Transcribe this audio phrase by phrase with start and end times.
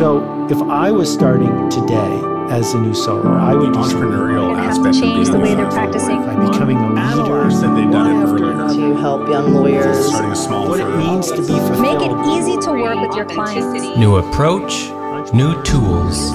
[0.00, 4.98] So if I was starting today as a new solo, I would the entrepreneurial aspect
[4.98, 6.24] change of the being way a they're practicing.
[6.24, 6.98] by becoming a leader.
[6.98, 8.90] Analysts they've done it earlier.
[8.92, 10.06] to help young lawyers.
[10.06, 10.98] Starting a small What it firm.
[11.00, 11.82] means to be fulfilled.
[11.82, 13.98] Make it easy to work with your clients.
[13.98, 14.88] New approach,
[15.34, 16.32] new tools,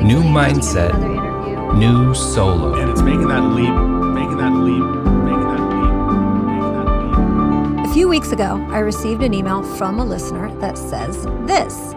[0.00, 0.94] new mindset,
[1.76, 2.74] new solo.
[2.74, 3.74] And it's making that leap,
[4.14, 4.84] making that leap,
[5.24, 5.92] making that leap,
[6.46, 7.84] making that leap.
[7.84, 11.96] A few weeks ago, I received an email from a listener that says this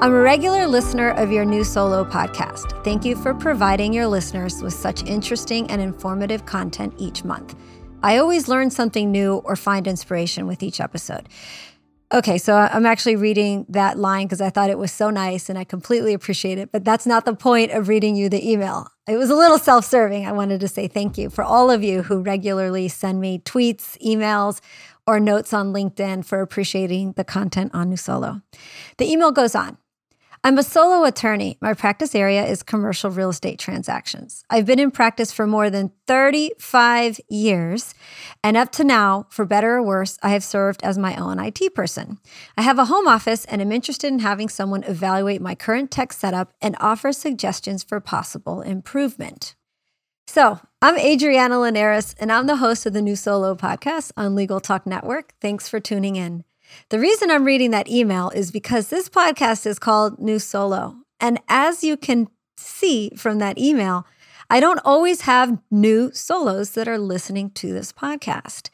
[0.00, 2.84] I'm a regular listener of your new solo podcast.
[2.84, 7.56] Thank you for providing your listeners with such interesting and informative content each month.
[8.04, 11.28] I always learn something new or find inspiration with each episode.
[12.14, 15.58] Okay, so I'm actually reading that line because I thought it was so nice and
[15.58, 18.86] I completely appreciate it, but that's not the point of reading you the email.
[19.08, 20.26] It was a little self serving.
[20.26, 24.00] I wanted to say thank you for all of you who regularly send me tweets,
[24.00, 24.60] emails,
[25.08, 28.42] or notes on LinkedIn for appreciating the content on New Solo.
[28.98, 29.76] The email goes on.
[30.44, 31.58] I'm a solo attorney.
[31.60, 34.44] My practice area is commercial real estate transactions.
[34.48, 37.94] I've been in practice for more than 35 years,
[38.44, 41.74] and up to now, for better or worse, I have served as my own IT
[41.74, 42.18] person.
[42.56, 46.12] I have a home office and I'm interested in having someone evaluate my current tech
[46.12, 49.54] setup and offer suggestions for possible improvement.
[50.26, 54.60] So, I'm Adriana Linares, and I'm the host of the New Solo podcast on Legal
[54.60, 55.32] Talk Network.
[55.40, 56.44] Thanks for tuning in.
[56.88, 60.96] The reason I'm reading that email is because this podcast is called New Solo.
[61.20, 64.06] And as you can see from that email,
[64.50, 68.70] I don't always have new solos that are listening to this podcast.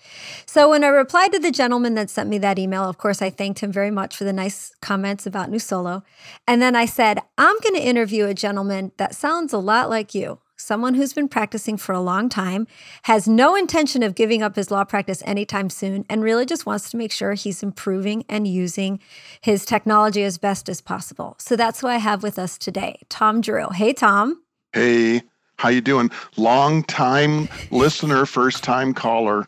[0.47, 3.31] So when I replied to the gentleman that sent me that email, of course, I
[3.31, 6.05] thanked him very much for the nice comments about New Solo.
[6.47, 10.15] And then I said, I'm going to interview a gentleman that sounds a lot like
[10.15, 12.66] you someone who's been practicing for a long time,
[13.05, 16.91] has no intention of giving up his law practice anytime soon, and really just wants
[16.91, 19.00] to make sure he's improving and using
[19.41, 21.36] his technology as best as possible.
[21.38, 23.70] So that's who I have with us today, Tom Drew.
[23.70, 24.42] Hey, Tom.
[24.72, 25.22] Hey,
[25.59, 26.10] how you doing?
[26.37, 29.47] Long time listener, first time caller.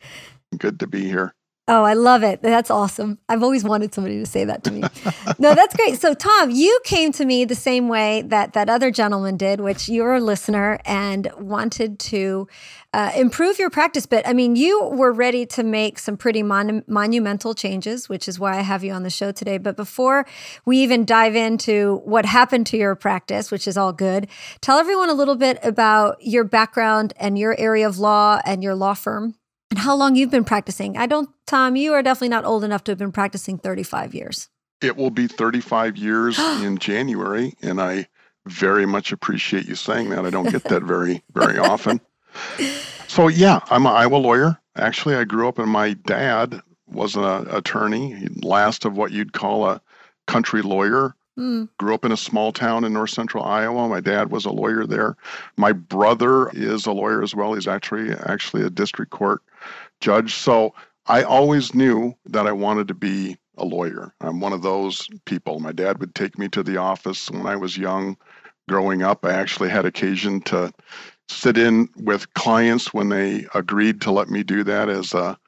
[0.57, 1.36] Good to be here.
[1.69, 2.43] Oh, I love it.
[2.43, 3.19] That's awesome.
[3.29, 4.83] I've always wanted somebody to say that to me.
[5.41, 6.01] no, that's great.
[6.01, 9.89] So, Tom, you came to me the same way that that other gentleman did, which
[9.89, 12.47] you're a listener and wanted to
[12.93, 14.07] uh, improve your practice.
[14.07, 18.39] But I mean, you were ready to make some pretty mon- monumental changes, which is
[18.39, 19.59] why I have you on the show today.
[19.59, 20.25] But before
[20.65, 24.29] we even dive into what happened to your practice, which is all good,
[24.61, 28.77] tell everyone a little bit about your background and your area of law and your
[28.77, 29.35] law firm
[29.71, 30.97] and how long you've been practicing.
[30.97, 34.49] I don't, Tom, you are definitely not old enough to have been practicing 35 years.
[34.81, 38.09] It will be 35 years in January, and I
[38.47, 40.25] very much appreciate you saying that.
[40.25, 42.01] I don't get that very, very often.
[43.09, 44.59] So, yeah, I'm an Iowa lawyer.
[44.77, 49.65] Actually, I grew up, and my dad was an attorney, last of what you'd call
[49.65, 49.81] a
[50.27, 51.15] country lawyer.
[51.37, 51.65] Hmm.
[51.79, 53.89] Grew up in a small town in north central Iowa.
[53.89, 55.17] My dad was a lawyer there.
[55.57, 57.55] My brother is a lawyer as well.
[57.55, 59.43] He's actually actually a district court
[60.01, 60.35] judge.
[60.35, 60.75] So
[61.07, 64.13] I always knew that I wanted to be a lawyer.
[64.21, 65.61] I'm one of those people.
[65.61, 68.17] My dad would take me to the office when I was young.
[68.69, 70.73] Growing up, I actually had occasion to
[71.29, 75.39] sit in with clients when they agreed to let me do that as a,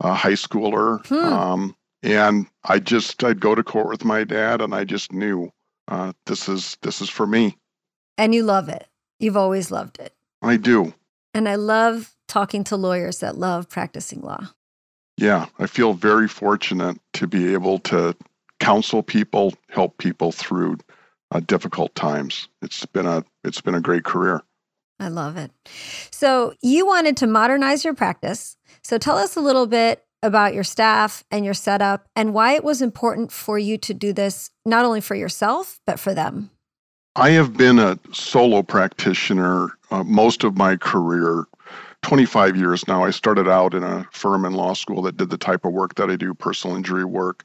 [0.00, 1.04] a high schooler.
[1.06, 1.14] Hmm.
[1.14, 5.50] Um, and I just I'd go to court with my dad, and I just knew
[5.88, 7.56] uh, this is this is for me.
[8.18, 8.86] And you love it.
[9.18, 10.14] You've always loved it.
[10.42, 10.94] I do.
[11.34, 14.50] And I love talking to lawyers that love practicing law.
[15.16, 18.14] Yeah, I feel very fortunate to be able to
[18.60, 20.78] counsel people, help people through
[21.32, 22.48] uh, difficult times.
[22.62, 24.42] It's been a it's been a great career.
[25.00, 25.52] I love it.
[26.10, 28.56] So, you wanted to modernize your practice.
[28.82, 32.64] So, tell us a little bit about your staff and your setup and why it
[32.64, 36.50] was important for you to do this, not only for yourself, but for them.
[37.14, 41.46] I have been a solo practitioner uh, most of my career.
[42.02, 43.04] 25 years now.
[43.04, 45.96] I started out in a firm in law school that did the type of work
[45.96, 47.44] that I do personal injury work,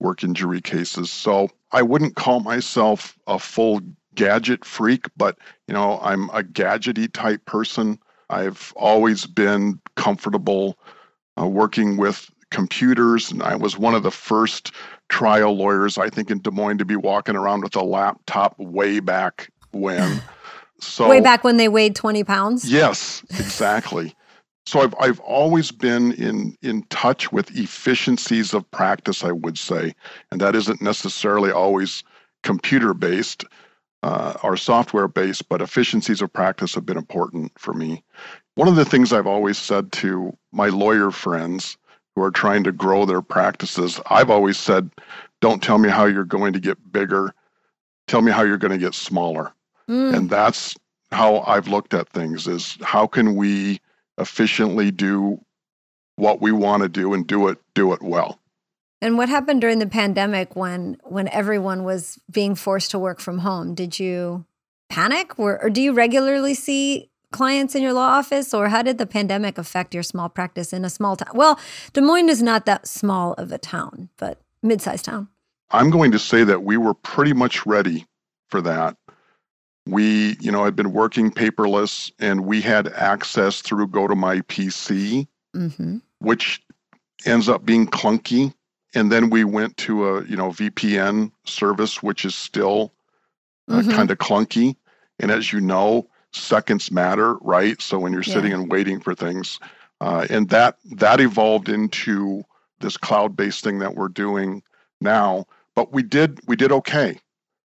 [0.00, 1.10] work in jury cases.
[1.10, 3.80] So I wouldn't call myself a full
[4.14, 7.98] gadget freak, but you know, I'm a gadgety type person.
[8.30, 10.78] I've always been comfortable
[11.40, 14.72] uh, working with computers, and I was one of the first
[15.08, 19.00] trial lawyers, I think, in Des Moines to be walking around with a laptop way
[19.00, 20.22] back when.
[20.80, 22.70] So Way back when they weighed 20 pounds.
[22.70, 24.14] Yes, exactly.
[24.66, 29.94] so I've I've always been in in touch with efficiencies of practice, I would say,
[30.30, 32.02] and that isn't necessarily always
[32.42, 33.44] computer based
[34.02, 38.02] uh, or software based, but efficiencies of practice have been important for me.
[38.56, 41.76] One of the things I've always said to my lawyer friends
[42.14, 44.90] who are trying to grow their practices, I've always said,
[45.40, 47.34] "Don't tell me how you're going to get bigger.
[48.06, 49.54] tell me how you're going to get smaller.
[49.88, 50.16] Mm.
[50.16, 50.74] And that's
[51.12, 53.80] how I've looked at things is how can we
[54.18, 55.40] efficiently do
[56.16, 58.40] what we want to do and do it do it well.
[59.00, 63.38] And what happened during the pandemic when when everyone was being forced to work from
[63.38, 63.74] home?
[63.74, 64.44] Did you
[64.88, 68.96] panic or, or do you regularly see clients in your law office or how did
[68.96, 71.34] the pandemic affect your small practice in a small town?
[71.34, 71.58] Well,
[71.92, 75.28] Des Moines is not that small of a town, but mid-sized town.
[75.70, 78.06] I'm going to say that we were pretty much ready
[78.48, 78.96] for that.
[79.86, 86.00] We, you know, had been working paperless and we had access through GoToMyPC, Mhm.
[86.20, 86.62] which
[87.26, 88.54] ends up being clunky.
[88.94, 92.92] And then we went to a, you know, VPN service, which is still
[93.68, 93.90] uh, Mhm.
[93.92, 94.76] kind of clunky.
[95.18, 97.80] And as you know, seconds matter, right?
[97.80, 98.34] So when you're Yeah.
[98.34, 99.58] sitting and waiting for things,
[100.02, 102.42] uh, and that that evolved into
[102.80, 104.62] this cloud-based thing that we're doing
[105.00, 105.46] now.
[105.74, 107.18] But we did we did okay.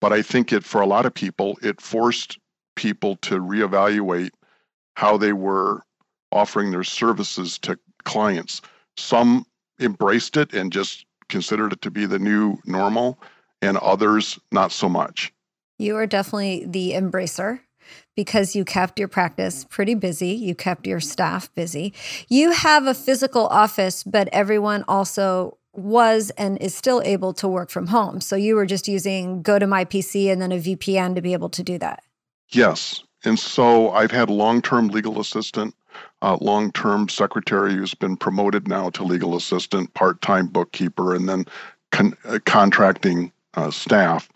[0.02, 2.38] But I think it for a lot of people, it forced
[2.76, 4.32] people to reevaluate
[4.96, 5.82] how they were
[6.32, 8.62] offering their services to clients.
[8.98, 9.46] Some
[9.80, 13.20] embraced it and just considered it to be the new normal,
[13.62, 15.34] and others not so much.
[15.78, 17.62] You are definitely the embracer
[18.16, 20.30] because you kept your practice pretty busy.
[20.30, 21.94] You kept your staff busy.
[22.28, 27.70] You have a physical office, but everyone also was and is still able to work
[27.70, 28.22] from home.
[28.22, 31.78] So you were just using GoToMyPC and then a VPN to be able to do
[31.80, 32.04] that.
[32.50, 33.04] Yes.
[33.24, 35.76] And so I've had long term legal assistant,
[36.22, 41.28] uh, long term secretary who's been promoted now to legal assistant, part time bookkeeper, and
[41.28, 41.46] then
[41.92, 44.30] con- uh, contracting uh, staff.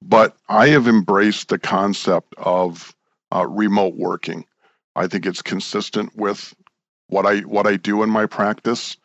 [0.00, 2.94] But I have embraced the concept of
[3.34, 4.44] uh, remote working.
[4.94, 6.54] I think it's consistent with
[7.08, 8.96] what I what I do in my practice.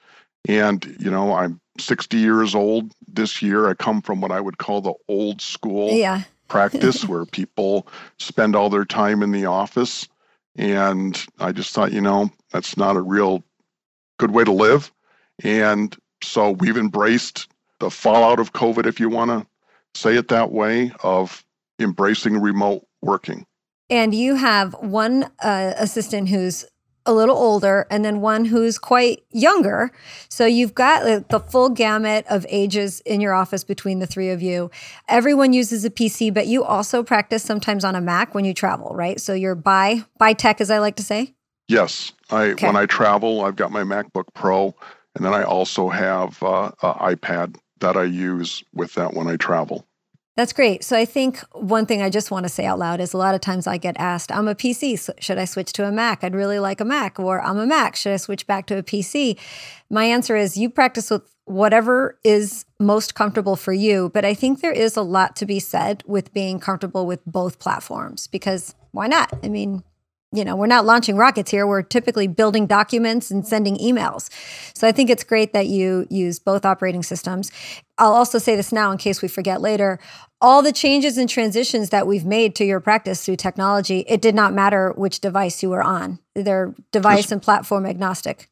[0.48, 3.68] And you know, I'm 60 years old this year.
[3.70, 6.24] I come from what I would call the old school Yeah.
[6.48, 7.88] practice where people
[8.20, 10.08] spend all their time in the office.
[10.56, 13.44] And I just thought, you know, that's not a real
[14.20, 14.92] good way to live.
[15.44, 17.48] And so we've embraced
[17.80, 19.48] the fallout of COVID, if you want to
[20.00, 21.44] say it that way, of
[21.80, 23.46] embracing remote working.
[23.90, 26.66] And you have one uh, assistant who's
[27.06, 29.92] a little older and then one who's quite younger.
[30.30, 34.30] So you've got like, the full gamut of ages in your office between the three
[34.30, 34.72] of you.
[35.08, 38.96] Everyone uses a PC, but you also practice sometimes on a Mac when you travel,
[38.96, 39.20] right?
[39.20, 41.34] So you're by by tech, as I like to say.
[41.68, 42.68] Yes, I Okay.
[42.68, 44.76] when I travel, I've got my MacBook Pro,
[45.16, 49.38] and then I also have uh, an iPad that I use with that when I
[49.38, 49.86] travel.
[50.36, 50.84] That's great.
[50.84, 53.36] So I think one thing I just want to say out loud is a lot
[53.36, 56.24] of times I get asked, I'm a PC, so should I switch to a Mac?
[56.24, 57.20] I'd really like a Mac.
[57.20, 59.38] Or I'm a Mac, should I switch back to a PC?
[59.92, 64.10] My answer is you practice with whatever is most comfortable for you.
[64.12, 67.60] But I think there is a lot to be said with being comfortable with both
[67.60, 69.32] platforms because why not?
[69.44, 69.84] I mean,
[70.34, 71.68] you know, we're not launching rockets here.
[71.68, 74.30] We're typically building documents and sending emails.
[74.76, 77.52] So I think it's great that you use both operating systems.
[77.98, 80.00] I'll also say this now in case we forget later.
[80.42, 84.36] All the changes and transitions that we've made to your practice through technology, it did
[84.36, 86.20] not matter which device you were on.
[86.36, 88.50] They're device and platform agnostic.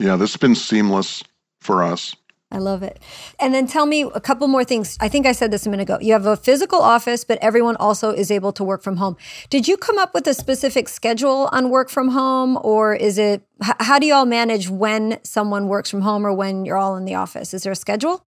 [0.00, 1.22] Yeah, this has been seamless
[1.60, 2.16] for us.
[2.50, 2.98] I love it.
[3.38, 4.96] And then tell me a couple more things.
[5.00, 5.98] I think I said this a minute ago.
[6.00, 9.18] You have a physical office, but everyone also is able to work from home.
[9.50, 13.42] Did you come up with a specific schedule on work from home, or is it
[13.60, 17.04] how do you all manage when someone works from home or when you're all in
[17.04, 17.52] the office?
[17.52, 18.24] Is there a schedule?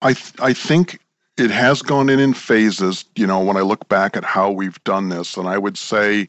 [0.00, 1.00] I th- I think
[1.36, 3.04] it has gone in in phases.
[3.16, 6.28] You know, when I look back at how we've done this, and I would say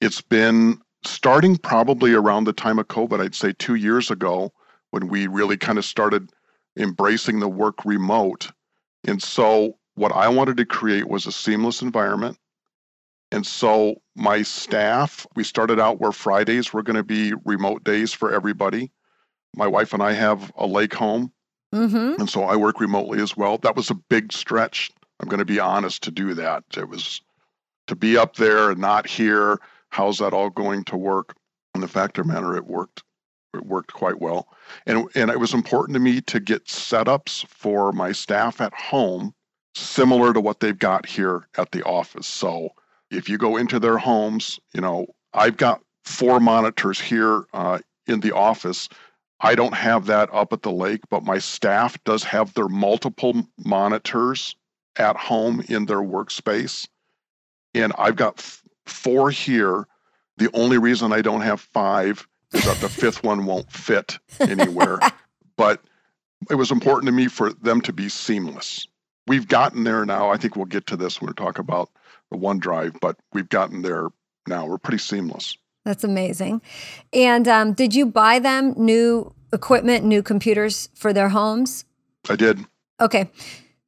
[0.00, 3.20] it's been starting probably around the time of COVID.
[3.20, 4.52] I'd say two years ago
[4.90, 6.30] when we really kind of started
[6.78, 8.50] embracing the work remote.
[9.06, 12.38] And so, what I wanted to create was a seamless environment.
[13.30, 18.12] And so, my staff, we started out where Fridays were going to be remote days
[18.12, 18.90] for everybody.
[19.54, 21.32] My wife and I have a lake home.
[21.74, 22.20] Mm-hmm.
[22.20, 23.58] And so I work remotely as well.
[23.58, 24.90] That was a big stretch.
[25.20, 26.64] I'm going to be honest to do that.
[26.76, 27.20] It was
[27.88, 29.58] to be up there and not here.
[29.90, 31.34] How's that all going to work?
[31.74, 33.02] And the fact of the matter, it worked.
[33.54, 34.48] It worked quite well.
[34.86, 39.34] And, and it was important to me to get setups for my staff at home
[39.74, 42.26] similar to what they've got here at the office.
[42.26, 42.70] So
[43.10, 48.20] if you go into their homes, you know, I've got four monitors here uh, in
[48.20, 48.88] the office
[49.40, 53.46] I don't have that up at the lake, but my staff does have their multiple
[53.64, 54.56] monitors
[54.96, 56.88] at home in their workspace.
[57.74, 59.86] And I've got f- four here.
[60.38, 64.98] The only reason I don't have five that the fifth one won't fit anywhere.
[65.56, 65.82] But
[66.48, 68.86] it was important to me for them to be seamless.
[69.26, 70.30] we've gotten there now.
[70.30, 71.90] I think we'll get to this when we talk about
[72.30, 74.06] the OneDrive, but we've gotten there
[74.46, 74.66] now.
[74.66, 75.56] We're pretty seamless.
[75.84, 76.62] That's amazing.
[77.12, 81.84] And um, did you buy them new equipment, new computers for their homes?
[82.30, 82.60] I did.
[83.00, 83.28] Okay,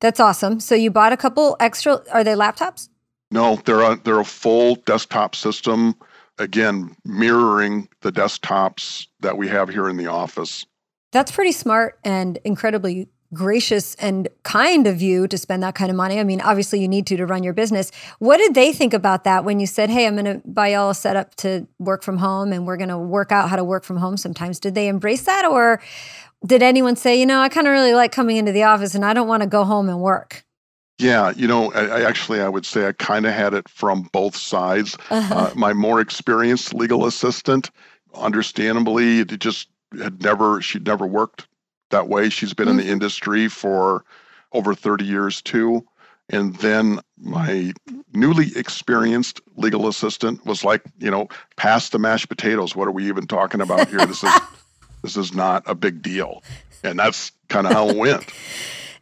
[0.01, 0.59] that's awesome.
[0.59, 2.03] So you bought a couple extra.
[2.13, 2.89] Are they laptops?
[3.31, 5.95] No, they're a, they're a full desktop system.
[6.41, 10.65] Again, mirroring the desktops that we have here in the office.
[11.13, 15.97] That's pretty smart and incredibly gracious and kind of you to spend that kind of
[15.97, 16.19] money.
[16.19, 17.93] I mean, obviously you need to to run your business.
[18.21, 20.91] What did they think about that when you said, "Hey, I'm going to buy y'all
[20.91, 23.85] a setup to work from home and we're going to work out how to work
[23.85, 25.81] from home sometimes." Did they embrace that or
[26.45, 29.05] did anyone say, "You know, I kind of really like coming into the office and
[29.05, 30.45] I don't want to go home and work?"
[31.01, 34.03] Yeah, you know, I, I actually I would say I kind of had it from
[34.13, 34.99] both sides.
[35.09, 35.35] Uh-huh.
[35.35, 37.71] Uh, my more experienced legal assistant,
[38.15, 41.49] understandably, it just had never she'd never worked
[41.89, 42.29] that way.
[42.29, 42.71] She's been mm-hmm.
[42.73, 42.93] in the mm-hmm.
[42.93, 44.05] industry for
[44.53, 45.87] over 30 years too.
[46.29, 47.73] And then my
[48.13, 52.77] newly experienced legal assistant was like, you know, pass the mashed potatoes.
[52.77, 54.05] What are we even talking about here?
[54.07, 54.31] This is
[55.03, 56.43] this is not a big deal.
[56.85, 58.27] And that's kind of how it went.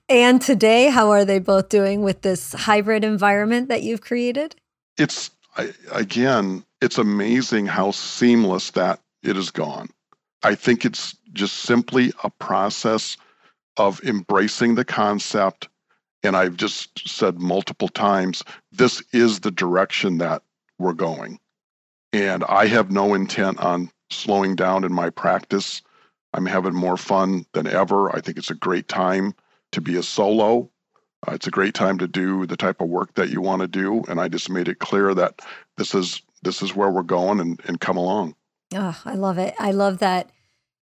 [0.08, 4.56] and today, how are they both doing with this hybrid environment that you've created?
[4.96, 9.90] It's I, again, it's amazing how seamless that it has gone.
[10.42, 13.16] I think it's just simply a process
[13.76, 15.68] of embracing the concept.
[16.22, 20.42] And I've just said multiple times this is the direction that
[20.78, 21.38] we're going.
[22.12, 25.82] And I have no intent on slowing down in my practice.
[26.32, 28.14] I'm having more fun than ever.
[28.14, 29.34] I think it's a great time
[29.72, 30.70] to be a solo.
[31.26, 33.68] Uh, it's a great time to do the type of work that you want to
[33.68, 34.04] do.
[34.08, 35.40] And I just made it clear that
[35.76, 38.36] this is this is where we're going and, and come along.
[38.74, 39.54] Oh, I love it.
[39.58, 40.30] I love that.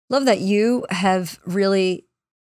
[0.09, 2.05] Love that you have really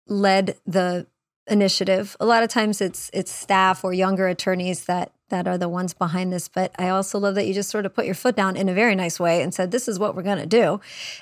[0.08, 1.08] led the
[1.48, 2.16] initiative.
[2.20, 5.94] A lot of times it's it's staff or younger attorneys that that are the ones
[5.94, 8.56] behind this, but I also love that you just sort of put your foot down
[8.56, 10.80] in a very nice way and said this is what we're going to do.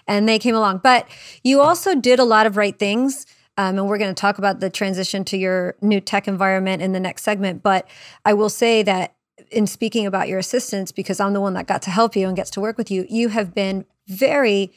[0.08, 0.82] And they came along.
[0.84, 1.08] But
[1.44, 3.26] you also did a lot of right things.
[3.58, 6.92] Um, and we're going to talk about the transition to your new tech environment in
[6.92, 7.62] the next segment.
[7.62, 7.88] But
[8.26, 9.16] I will say that
[9.52, 12.36] in speaking about your assistants, because I'm the one that got to help you and
[12.36, 14.72] gets to work with you, you have been very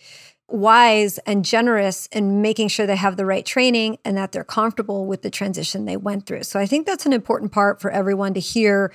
[0.49, 5.07] wise and generous in making sure they have the right training and that they're comfortable
[5.07, 6.45] with the transition they went through.
[6.45, 8.93] So I think that's an important part for everyone to hear.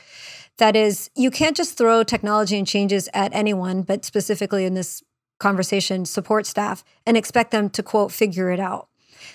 [0.58, 5.04] That is, you can't just throw technology and changes at anyone, but specifically in this
[5.40, 8.88] conversation, support staff, and expect them to quote, figure it out.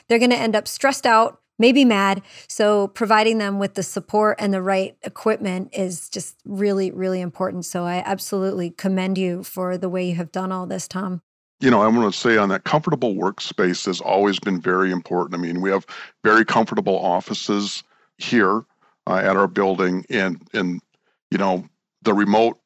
[0.08, 2.22] They're going to end up stressed out, maybe mad.
[2.48, 7.64] So, providing them with the support and the right equipment is just really, really important.
[7.64, 11.22] So, I absolutely commend you for the way you have done all this, Tom.
[11.60, 15.34] You know, I want to say on that comfortable workspace has always been very important.
[15.34, 15.86] I mean, we have
[16.22, 17.82] very comfortable offices
[18.18, 18.64] here
[19.06, 20.80] uh, at our building, and and
[21.30, 21.64] you know,
[22.02, 22.58] the remote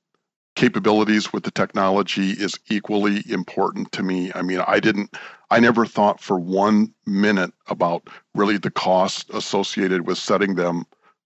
[0.61, 4.31] capabilities with the technology is equally important to me.
[4.35, 5.17] I mean, I didn't
[5.51, 10.85] I never thought for one minute about really the cost associated with setting them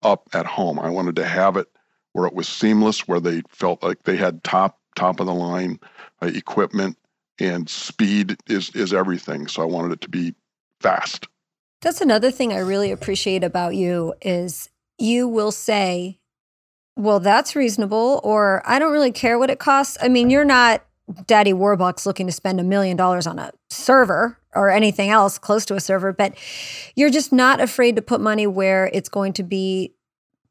[0.03, 0.79] up at home.
[0.79, 1.67] I wanted to have it
[2.15, 5.79] where it was seamless, where they felt like they had top top of the line
[6.23, 6.97] uh, equipment,
[7.39, 9.47] and speed is is everything.
[9.47, 10.35] So I wanted it to be
[10.81, 11.29] fast.
[11.83, 16.19] That's another thing I really appreciate about you is you will say,
[16.99, 20.83] "Well, that's reasonable," or "I don't really care what it costs." I mean, you're not
[21.27, 25.65] Daddy Warbucks looking to spend a million dollars on a server or anything else close
[25.67, 26.35] to a server, but
[26.97, 29.95] you're just not afraid to put money where it's going to be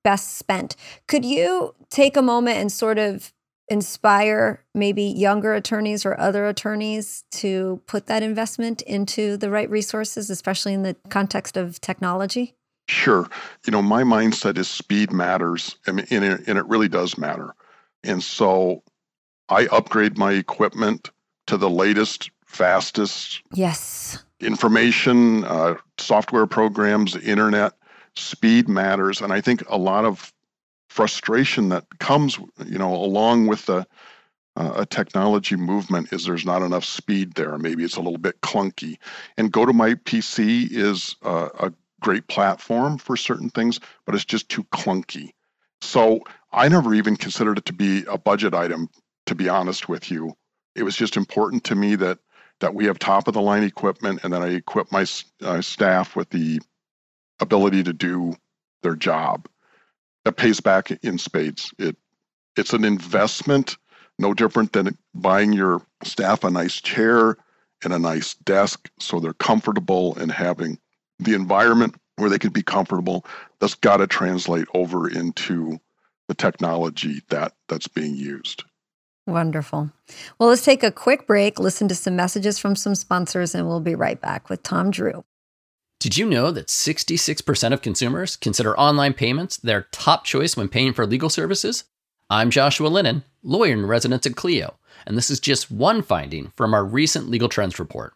[0.03, 0.75] best spent.
[1.07, 3.33] Could you take a moment and sort of
[3.69, 10.29] inspire maybe younger attorneys or other attorneys to put that investment into the right resources,
[10.29, 12.55] especially in the context of technology?
[12.87, 13.27] Sure.
[13.65, 17.53] You know, my mindset is speed matters, and it, and it really does matter.
[18.03, 18.83] And so
[19.49, 21.09] I upgrade my equipment
[21.47, 23.41] to the latest, fastest.
[23.53, 24.23] Yes.
[24.39, 27.73] Information, uh, software programs, internet,
[28.15, 29.21] speed matters.
[29.21, 30.33] And I think a lot of
[30.89, 33.85] frustration that comes, you know, along with the
[34.55, 37.57] uh, a technology movement is there's not enough speed there.
[37.59, 38.97] Maybe it's a little bit clunky.
[39.37, 45.31] And GoToMyPC is uh, a great platform for certain things, but it's just too clunky.
[45.81, 48.89] So I never even considered it to be a budget item
[49.27, 50.33] to be honest with you.
[50.75, 52.19] It was just important to me that
[52.59, 55.05] that we have top of the line equipment and that I equip my
[55.43, 56.59] uh, staff with the
[57.39, 58.33] ability to do
[58.81, 59.47] their job.
[60.25, 61.71] That pays back in spades.
[61.77, 61.95] It
[62.55, 63.77] it's an investment,
[64.17, 67.37] no different than buying your staff a nice chair
[67.83, 70.79] and a nice desk so they're comfortable and having
[71.19, 73.25] the environment where they can be comfortable.
[73.59, 75.79] That's got to translate over into
[76.27, 78.63] the technology that that's being used.
[79.25, 79.91] Wonderful.
[80.39, 83.81] Well, let's take a quick break, listen to some messages from some sponsors, and we'll
[83.81, 85.25] be right back with Tom Drew.
[85.99, 90.93] Did you know that 66% of consumers consider online payments their top choice when paying
[90.93, 91.85] for legal services?
[92.29, 96.73] I'm Joshua Lenon, lawyer in residence at Clio, and this is just one finding from
[96.73, 98.13] our recent legal trends report.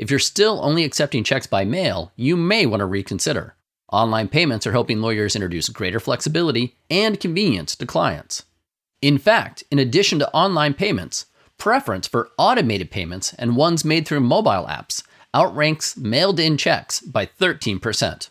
[0.00, 3.54] If you're still only accepting checks by mail, you may want to reconsider.
[3.92, 8.44] Online payments are helping lawyers introduce greater flexibility and convenience to clients.
[9.02, 11.26] In fact, in addition to online payments,
[11.58, 15.02] preference for automated payments and ones made through mobile apps
[15.34, 18.30] outranks mailed in checks by 13%.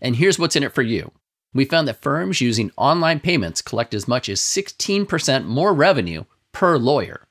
[0.00, 1.12] And here's what's in it for you.
[1.54, 6.76] We found that firms using online payments collect as much as 16% more revenue per
[6.76, 7.25] lawyer.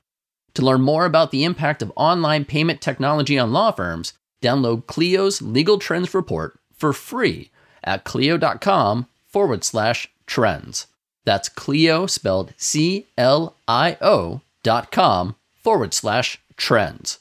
[0.56, 5.42] To learn more about the impact of online payment technology on law firms, download Clio's
[5.42, 7.50] Legal Trends Report for free
[7.84, 10.86] at clio.com forward slash trends.
[11.26, 17.18] That's Clio spelled C L I O dot com forward slash trends.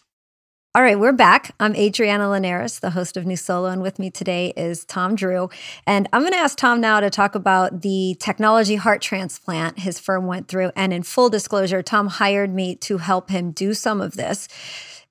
[0.76, 1.56] All right, we're back.
[1.58, 5.50] I'm Adriana Linares, the host of New Solo, and with me today is Tom Drew.
[5.88, 10.02] And I'm going to ask Tom now to talk about the technology heart transplant his
[10.02, 10.72] firm went through.
[10.76, 14.50] And in full disclosure, Tom hired me to help him do some of this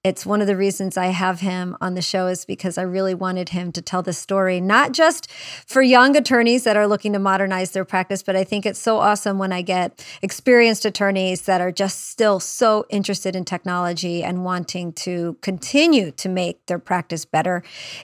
[0.05, 3.15] it's one of the reasons I have him on the show is because I really
[3.15, 5.31] wanted him to tell the story, not just
[5.67, 8.99] for young attorneys that are looking to modernize their practice, but I think it's so
[8.99, 14.45] awesome when I get experienced attorneys that are just still so interested in technology and
[14.45, 17.63] wanting to continue to make their practice better.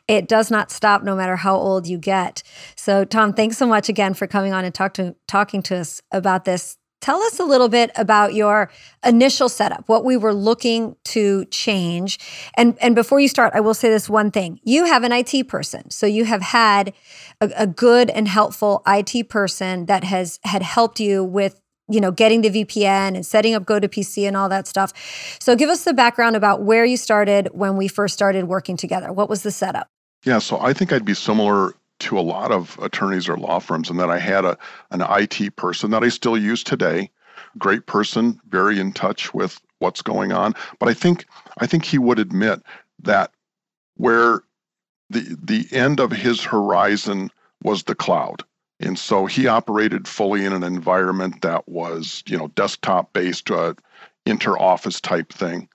[0.09, 2.43] It does not stop no matter how old you get.
[2.77, 6.01] So, Tom, thanks so much again for coming on and talk to, talking to us
[6.11, 8.71] about this Tell us a little bit about your
[9.05, 12.19] initial setup, what we were looking to change.
[12.55, 14.61] And, and before you start, I will say this one thing.
[14.65, 15.91] You have an IT person.
[15.91, 16.93] So you have had
[17.41, 22.13] a, a good and helpful IT person that has had helped you with you know
[22.13, 24.93] getting the VPN and setting up GoToPC and all that stuff.
[25.41, 29.13] So give us the background about where you started when we first started working together.
[29.13, 29.89] What was the setup?
[30.25, 33.91] Yeah, so I think I'd be similar to a lot of attorneys or law firms,
[33.91, 34.59] and that I had a
[34.91, 37.11] an IT person that I still use today.
[37.59, 40.55] Great person, very in touch with what's going on.
[40.79, 41.27] But I think
[41.59, 42.63] I think he would admit
[43.01, 43.33] that
[43.97, 44.43] where
[45.09, 47.31] the the end of his horizon
[47.63, 48.43] was the cloud.
[48.81, 53.75] And so he operated fully in an environment that was, you know, desktop based, uh,
[54.25, 55.69] inter office type thing.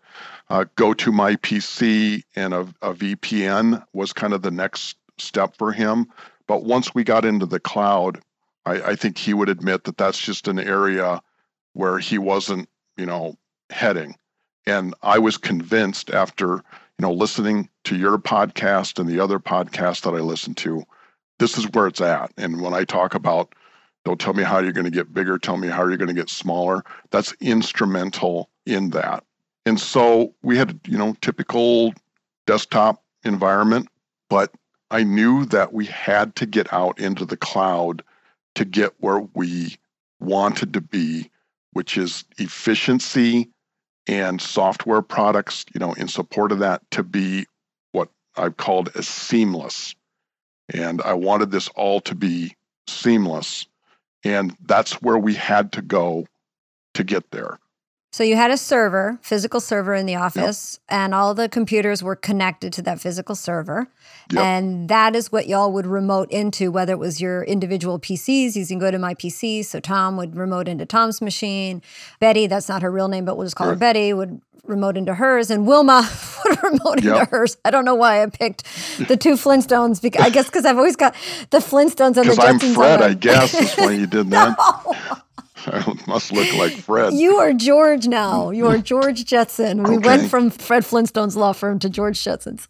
[0.50, 6.08] Uh, GoToMyPC and a, a VPN was kind of the next step for him.
[6.48, 8.22] But once we got into the cloud,
[8.66, 11.22] I, I think he would admit that that's just an area
[11.74, 13.36] where he wasn't, you know,
[13.70, 14.16] heading.
[14.68, 20.02] And I was convinced after, you know, listening to your podcast and the other podcast
[20.02, 20.84] that I listened to,
[21.40, 22.32] this is where it's at.
[22.38, 23.54] And when I talk about,
[24.06, 26.14] don't tell me how you're going to get bigger, tell me how you're going to
[26.14, 29.24] get smaller, that's instrumental in that.
[29.66, 31.94] And so we had, you know, typical
[32.46, 33.88] desktop environment,
[34.30, 34.52] but
[34.96, 38.02] I knew that we had to get out into the cloud
[38.54, 39.76] to get where we
[40.22, 41.30] wanted to be,
[41.74, 43.50] which is efficiency
[44.08, 47.46] and software products, you know, in support of that to be
[47.92, 49.96] what I've called as seamless.
[50.74, 52.56] And I wanted this all to be
[52.88, 53.68] seamless.
[54.24, 56.26] And that's where we had to go
[56.94, 57.60] to get there.
[58.16, 61.02] So you had a server, physical server in the office, yep.
[61.02, 63.90] and all the computers were connected to that physical server.
[64.32, 64.42] Yep.
[64.42, 68.80] And that is what y'all would remote into, whether it was your individual PCs using
[68.80, 69.66] GoToMyPC.
[69.66, 71.82] So Tom would remote into Tom's machine.
[72.22, 75.16] Betty, that's not her real name, but we'll just call her Betty, would remote into
[75.16, 76.10] hers, and Wilma
[76.46, 77.16] would remote yep.
[77.16, 77.58] into hers.
[77.66, 78.64] I don't know why I picked
[79.10, 80.02] the two Flintstones.
[80.02, 81.16] Because I guess because I've always got
[81.50, 82.64] the Flintstones and the Jetsons.
[82.64, 83.52] I'm Fred, I guess.
[83.52, 84.56] That's why you did that.
[84.58, 85.18] no.
[85.68, 87.14] I must look like Fred.
[87.14, 88.50] You are George now.
[88.50, 89.84] You are George Jetson.
[89.84, 90.08] We okay.
[90.08, 92.68] went from Fred Flintstone's law firm to George Jetson's.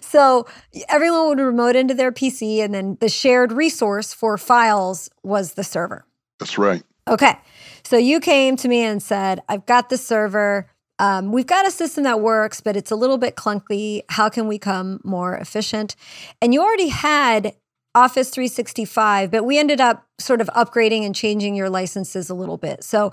[0.02, 0.46] so
[0.88, 5.64] everyone would remote into their PC, and then the shared resource for files was the
[5.64, 6.04] server.
[6.38, 6.82] That's right.
[7.08, 7.38] Okay.
[7.84, 10.68] So you came to me and said, I've got the server.
[10.98, 14.02] Um, we've got a system that works, but it's a little bit clunky.
[14.08, 15.96] How can we come more efficient?
[16.40, 17.54] And you already had
[17.94, 22.56] Office 365, but we ended up sort of upgrading and changing your licenses a little
[22.56, 22.82] bit.
[22.84, 23.12] So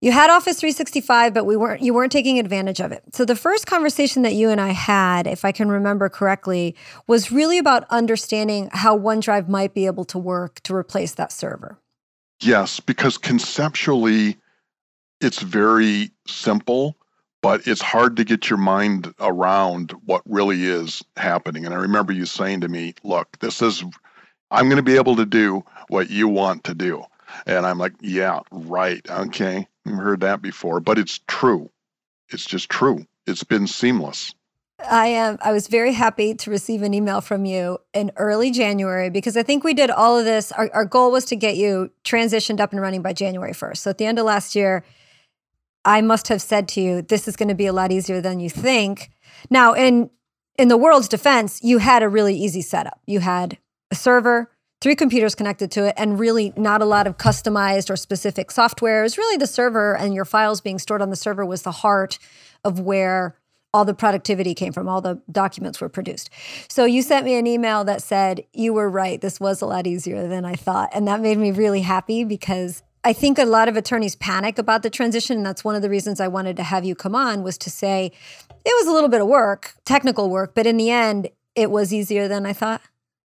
[0.00, 3.02] you had Office 365, but we weren't you weren't taking advantage of it.
[3.14, 6.76] So the first conversation that you and I had, if I can remember correctly,
[7.06, 11.78] was really about understanding how OneDrive might be able to work to replace that server.
[12.42, 14.36] Yes, because conceptually
[15.20, 16.96] it's very simple,
[17.44, 21.66] but it's hard to get your mind around what really is happening.
[21.66, 23.84] And I remember you saying to me, look, this is,
[24.50, 27.04] I'm going to be able to do what you want to do.
[27.46, 29.06] And I'm like, yeah, right.
[29.10, 29.68] Okay.
[29.86, 31.68] I've heard that before, but it's true.
[32.30, 33.06] It's just true.
[33.26, 34.34] It's been seamless.
[34.90, 35.36] I am.
[35.42, 39.42] I was very happy to receive an email from you in early January because I
[39.42, 40.50] think we did all of this.
[40.52, 43.76] Our, our goal was to get you transitioned up and running by January 1st.
[43.76, 44.82] So at the end of last year,
[45.84, 48.40] I must have said to you, this is going to be a lot easier than
[48.40, 49.10] you think.
[49.50, 50.10] Now, in
[50.56, 53.00] in the world's defense, you had a really easy setup.
[53.06, 53.58] You had
[53.90, 57.96] a server, three computers connected to it, and really not a lot of customized or
[57.96, 59.00] specific software.
[59.00, 61.72] It was really the server and your files being stored on the server was the
[61.72, 62.18] heart
[62.64, 63.36] of where
[63.74, 66.30] all the productivity came from, all the documents were produced.
[66.68, 69.20] So you sent me an email that said, You were right.
[69.20, 70.90] This was a lot easier than I thought.
[70.92, 74.82] And that made me really happy because I think a lot of attorneys panic about
[74.82, 75.36] the transition.
[75.38, 77.70] And that's one of the reasons I wanted to have you come on was to
[77.70, 78.10] say
[78.64, 81.92] it was a little bit of work, technical work, but in the end, it was
[81.92, 82.80] easier than I thought.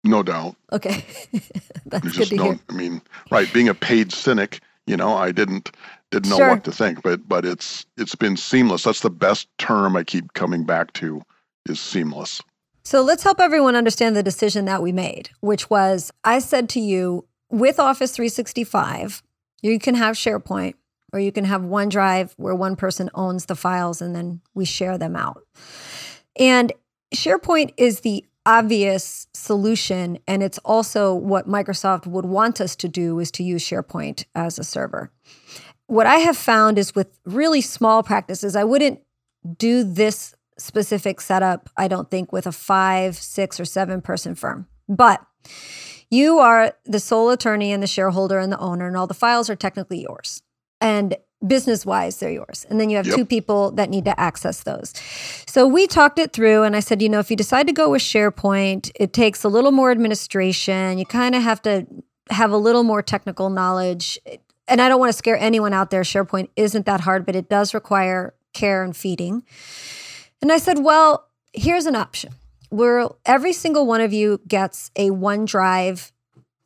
[0.03, 0.57] No doubt.
[0.73, 1.05] Okay.
[1.87, 2.59] that's good to hear.
[2.69, 5.73] I mean, right, being a paid cynic, you know, I didn't
[6.11, 6.51] didn't know Sure.
[6.51, 8.85] what to think, but but it's it's been seamless.
[8.85, 11.23] That's the best term I keep coming back to
[11.69, 12.41] is seamless.
[12.85, 16.81] So let's help everyone understand the decision that we made, which was I said to
[16.81, 19.23] you with Office 365,
[19.71, 20.75] you can have SharePoint
[21.13, 24.99] or you can have OneDrive where one person owns the files and then we share
[24.99, 25.43] them out.
[26.39, 26.73] And
[27.15, 33.19] SharePoint is the obvious solution and it's also what Microsoft would want us to do
[33.19, 35.11] is to use SharePoint as a server.
[35.89, 39.01] What I have found is with really small practices, I wouldn't
[39.57, 44.67] do this specific setup, I don't think, with a five, six, or seven person firm.
[44.89, 45.25] But
[46.11, 49.51] you are the sole attorney and the shareholder and the owner, and all the files
[49.51, 50.43] are technically yours.
[50.81, 51.17] And
[51.47, 52.67] business wise, they're yours.
[52.71, 53.17] And then you have Yep.
[53.17, 54.93] two people that need to access those.
[55.47, 57.91] So we talked it through, and I said, you know, if you decide to go
[57.91, 60.99] with SharePoint, it takes a little more administration.
[60.99, 61.87] You kind of have to
[62.31, 64.19] have a little more technical knowledge.
[64.67, 66.03] And I don't want to scare anyone out there.
[66.03, 69.43] SharePoint isn't that hard, but it does require care and feeding.
[70.43, 72.33] And I said, well, here's an option.
[72.71, 76.13] Where every single one of you gets a OneDrive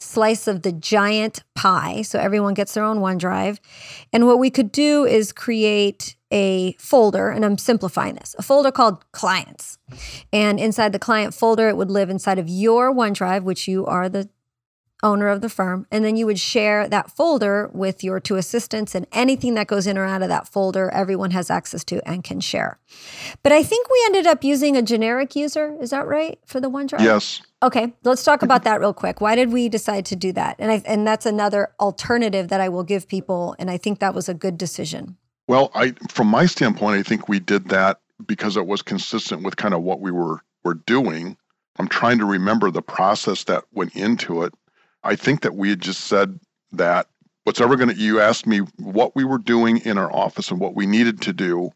[0.01, 2.03] slice of the giant pie.
[2.03, 3.59] So everyone gets their own OneDrive.
[4.13, 8.71] And what we could do is create a folder, and I'm simplifying this, a folder
[8.71, 9.79] called clients.
[10.33, 14.09] And inside the client folder, it would live inside of your OneDrive, which you are
[14.09, 14.29] the
[15.03, 15.87] owner of the firm.
[15.91, 19.87] And then you would share that folder with your two assistants, and anything that goes
[19.87, 22.79] in or out of that folder, everyone has access to and can share.
[23.43, 25.77] But I think we ended up using a generic user.
[25.81, 27.01] Is that right for the OneDrive?
[27.01, 27.43] Yes.
[27.63, 29.21] Okay, let's talk about that real quick.
[29.21, 30.57] Why did we decide to do that?
[30.59, 34.15] And I, and that's another alternative that I will give people, and I think that
[34.15, 35.17] was a good decision.
[35.47, 39.57] Well, I from my standpoint, I think we did that because it was consistent with
[39.57, 41.37] kind of what we were were doing.
[41.79, 44.55] I'm trying to remember the process that went into it.
[45.03, 46.39] I think that we had just said
[46.73, 47.07] that
[47.45, 50.61] what's ever going to you asked me what we were doing in our office and
[50.61, 51.71] what we needed to do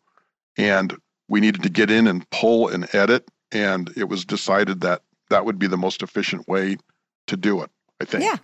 [0.56, 0.96] and
[1.28, 5.44] we needed to get in and pull and edit and it was decided that that
[5.44, 6.76] would be the most efficient way
[7.26, 7.70] to do it.
[8.00, 8.24] I think.
[8.24, 8.36] Yeah.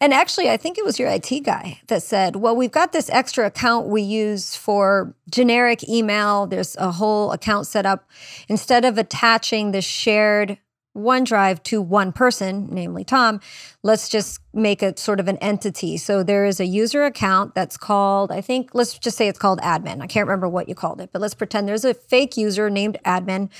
[0.00, 3.08] And actually, I think it was your IT guy that said, well, we've got this
[3.10, 6.46] extra account we use for generic email.
[6.46, 8.08] There's a whole account set up.
[8.48, 10.58] Instead of attaching the shared
[10.96, 13.40] OneDrive to one person, namely Tom,
[13.82, 15.96] let's just make it sort of an entity.
[15.96, 19.60] So there is a user account that's called, I think, let's just say it's called
[19.60, 20.02] admin.
[20.02, 22.98] I can't remember what you called it, but let's pretend there's a fake user named
[23.04, 23.50] admin.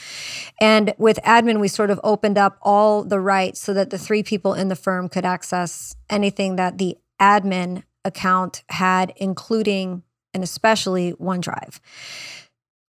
[0.60, 4.24] And with admin, we sort of opened up all the rights so that the three
[4.24, 10.02] people in the firm could access anything that the admin account had, including
[10.34, 11.80] and especially OneDrive.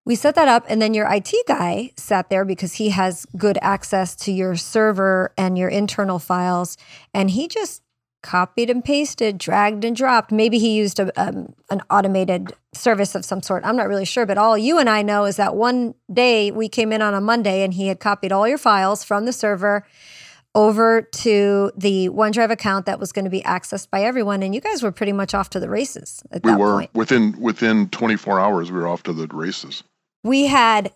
[0.04, 3.60] We set that up, and then your IT guy sat there because he has good
[3.62, 6.76] access to your server and your internal files,
[7.14, 7.84] and he just
[8.24, 10.32] copied and pasted, dragged and dropped.
[10.32, 13.64] Maybe he used a, um, an automated service of some sort.
[13.66, 16.70] I'm not really sure, but all you and I know is that one day we
[16.70, 19.86] came in on a Monday and he had copied all your files from the server
[20.54, 24.62] over to the OneDrive account that was going to be accessed by everyone, and you
[24.62, 26.94] guys were pretty much off to the races at We that were point.
[26.94, 29.84] within within 24 hours we were off to the races.
[30.24, 30.94] We had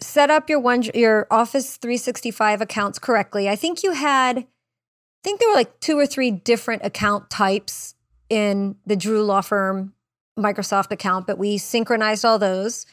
[0.00, 3.48] set up your one your office 365 accounts correctly.
[3.48, 7.94] I think you had i think there were like two or three different account types
[8.28, 9.92] in the drew law firm
[10.38, 12.86] microsoft account but we synchronized all those.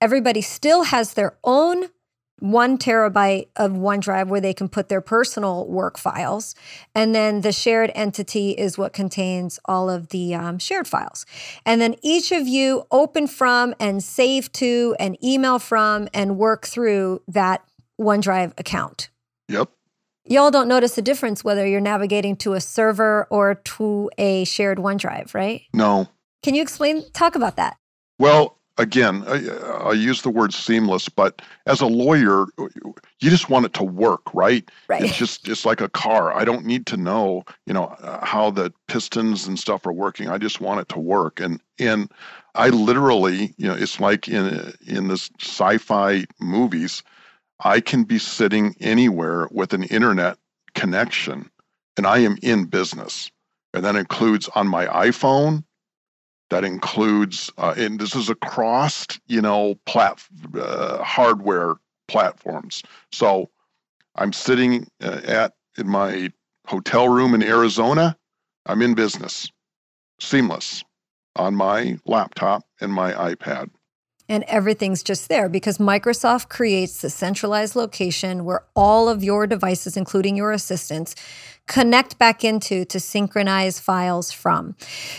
[0.00, 1.86] Everybody still has their own
[2.40, 6.54] one terabyte of OneDrive where they can put their personal work files.
[6.94, 11.24] And then the shared entity is what contains all of the um, shared files.
[11.64, 16.66] And then each of you open from and save to and email from and work
[16.66, 17.64] through that
[17.98, 19.08] OneDrive account.
[19.48, 19.70] Yep.
[20.28, 24.78] Y'all don't notice the difference whether you're navigating to a server or to a shared
[24.78, 25.62] OneDrive, right?
[25.72, 26.08] No.
[26.42, 27.76] Can you explain, talk about that?
[28.18, 29.48] Well, again, I,
[29.88, 34.32] I use the word seamless, but as a lawyer, you just want it to work,
[34.34, 34.68] right?
[34.88, 35.02] Right.
[35.02, 36.34] It's just it's like a car.
[36.34, 40.28] I don't need to know, you know, how the pistons and stuff are working.
[40.28, 41.40] I just want it to work.
[41.40, 42.10] And and
[42.54, 47.02] I literally, you know, it's like in in this sci-fi movies,
[47.60, 50.38] I can be sitting anywhere with an internet
[50.74, 51.50] connection,
[51.96, 53.30] and I am in business.
[53.74, 55.62] And that includes on my iPhone,
[56.50, 60.22] that includes, uh, and this is across, you know, plat
[60.58, 61.74] uh, hardware
[62.08, 62.82] platforms.
[63.12, 63.50] So
[64.14, 66.32] I'm sitting uh, at in my
[66.66, 68.16] hotel room in Arizona.
[68.66, 69.50] I'm in business,
[70.20, 70.84] seamless,
[71.36, 73.70] on my laptop and my iPad.
[74.28, 79.96] And everything's just there because Microsoft creates the centralized location where all of your devices,
[79.96, 81.14] including your assistants,
[81.66, 84.74] connect back into to synchronize files from.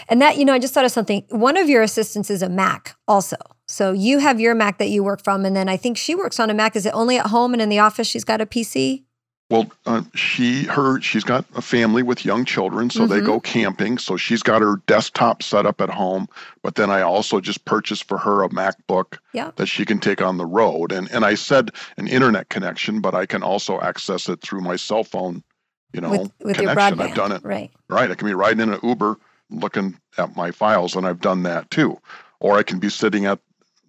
[0.09, 1.25] And that, you know, I just thought of something.
[1.29, 3.37] One of your assistants is a Mac also.
[3.67, 5.45] So you have your Mac that you work from.
[5.45, 6.75] And then I think she works on a Mac.
[6.75, 9.03] Is it only at home and in the office she's got a PC?
[9.49, 13.25] Well, uh, she her she's got a family with young children, so they Mhm.
[13.25, 13.97] go camping.
[13.97, 16.27] So she's got her desktop set up at home.
[16.63, 19.51] But then I also just purchased for her a MacBook Yeah.
[19.55, 20.91] that she can take on the road.
[20.91, 24.75] And and I said an internet connection, but I can also access it through my
[24.75, 25.43] cell phone.
[25.93, 27.01] You know, with with your connection.
[27.01, 27.43] I've done it.
[27.43, 27.71] Right.
[27.89, 28.11] Right.
[28.11, 29.17] I can be riding in an Uber
[29.49, 31.97] looking at my files, and I've done that too.
[32.39, 33.39] Or I can be sitting at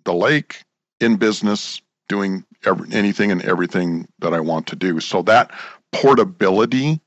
[0.05, 0.65] the lake
[1.01, 5.01] in business doing every, anything and everything that I want to do.
[5.01, 5.51] So that
[5.93, 7.01] portability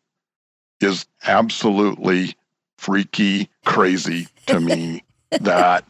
[0.80, 2.36] is absolutely
[2.78, 5.04] freaky crazy to me
[5.42, 5.86] that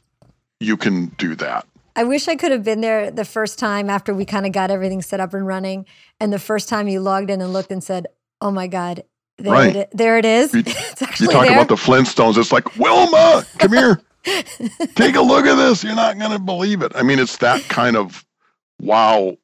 [0.60, 1.66] you can do that.
[1.96, 4.72] I wish I could have been there the first time after we kind of got
[4.72, 5.86] everything set up and running.
[6.20, 8.08] And the first time you logged in and looked and said,
[8.42, 9.04] "Oh my God,
[9.38, 9.76] there Right.
[9.76, 10.54] it, there it is.
[10.54, 10.64] You-
[11.20, 14.02] You talk there." about the Flintstones, it's like, Wilma, come here.
[14.96, 15.84] Take a look at this.
[15.84, 16.92] You're not going to believe it.
[16.96, 18.24] I mean, it's that kind of
[18.80, 19.36] wow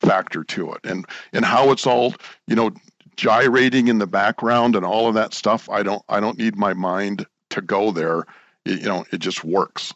[0.00, 0.80] factor to it.
[0.84, 2.14] And and how it's all,
[2.46, 2.70] you know,
[3.16, 5.68] gyrating in the background and all of that stuff.
[5.68, 8.20] I don't I don't need my mind to go there.
[8.64, 9.92] It- you know, it just works.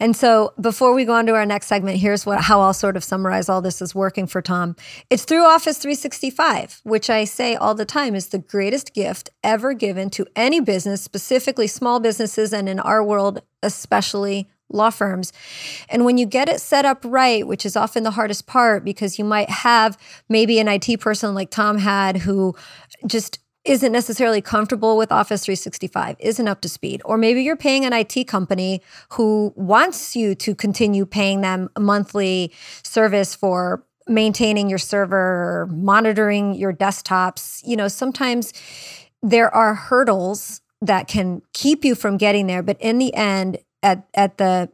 [0.00, 2.96] And so before we go on to our next segment, here's what how I'll sort
[2.96, 4.74] of summarize all this is working for Tom.
[5.10, 9.74] It's through Office 365, which I say all the time is the greatest gift ever
[9.74, 15.32] given to any business, specifically small businesses and in our world, especially law firms.
[15.88, 19.18] And when you get it set up right, which is often the hardest part because
[19.18, 19.96] you might have
[20.28, 22.56] maybe an IT person like Tom had who
[23.06, 27.00] just isn't necessarily comfortable with Office 365, isn't up to speed.
[27.04, 31.80] Or maybe you're paying an IT company who wants you to continue paying them a
[31.80, 37.62] monthly service for maintaining your server, monitoring your desktops.
[37.64, 38.52] You know, sometimes
[39.22, 44.06] there are hurdles that can keep you from getting there, but in the end, at
[44.14, 44.68] at the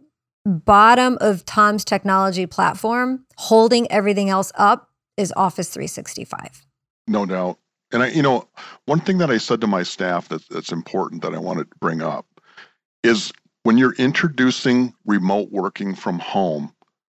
[0.46, 6.66] bottom of Tom's technology platform, holding everything else up is Office 365.
[7.06, 7.58] No doubt.
[7.92, 8.48] And I, you know,
[8.84, 11.76] one thing that I said to my staff that, that's important that I wanted to
[11.78, 12.26] bring up
[13.02, 16.72] is when you're introducing remote working from home,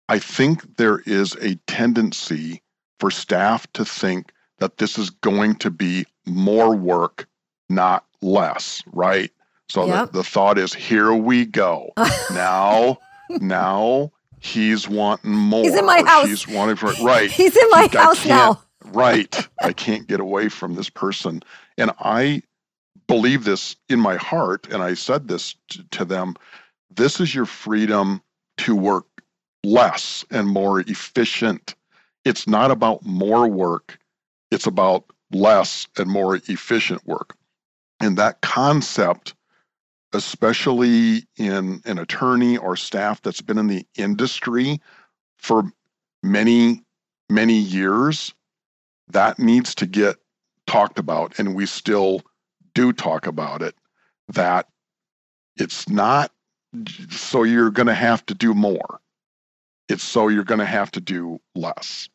[0.09, 2.61] I think there is a tendency
[2.99, 7.27] for staff to think that this is going to be more work,
[7.69, 9.31] not less, right?
[9.69, 10.11] So Yep.
[10.11, 11.91] the, the thought is, here we go.
[12.31, 15.63] now, now he's wanting more.
[15.63, 16.27] He's in my house.
[16.27, 17.31] He's wanting for right.
[17.31, 18.61] He's in my I house now.
[18.91, 19.47] Right.
[19.61, 21.41] I can't get away from this person.
[21.77, 22.41] And I
[23.07, 24.67] believe this in my heart.
[24.71, 25.55] And I said this
[25.91, 26.35] to, them
[26.95, 28.21] this is your freedom
[28.57, 29.05] to work
[29.63, 31.75] less and more efficient.
[32.23, 33.97] It's not about more work,
[34.51, 37.35] it's about less and more efficient work.
[37.99, 39.33] And that concept,
[40.13, 44.79] especially in an attorney or staff that's been in the industry
[45.37, 45.63] for
[46.21, 46.83] many,
[47.29, 48.33] many years,
[49.09, 50.17] that needs to get
[50.67, 51.39] talked about.
[51.39, 52.21] And we still
[52.73, 53.75] do talk about it.
[54.29, 54.67] That
[55.57, 56.31] it's not
[57.09, 58.99] so you're going to have to do more,
[59.87, 62.09] it's so you're going to have to do less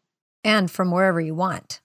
[0.44, 1.80] And from wherever you want.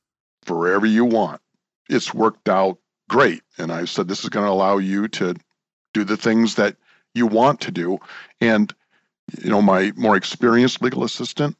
[0.47, 1.41] wherever you want.
[1.89, 3.43] It's worked out great.
[3.57, 5.35] And I said, this is going to allow you to
[5.93, 6.75] do the things that
[7.13, 7.99] you want to do.
[8.41, 8.73] And,
[9.41, 11.55] you know, my more experienced legal assistant,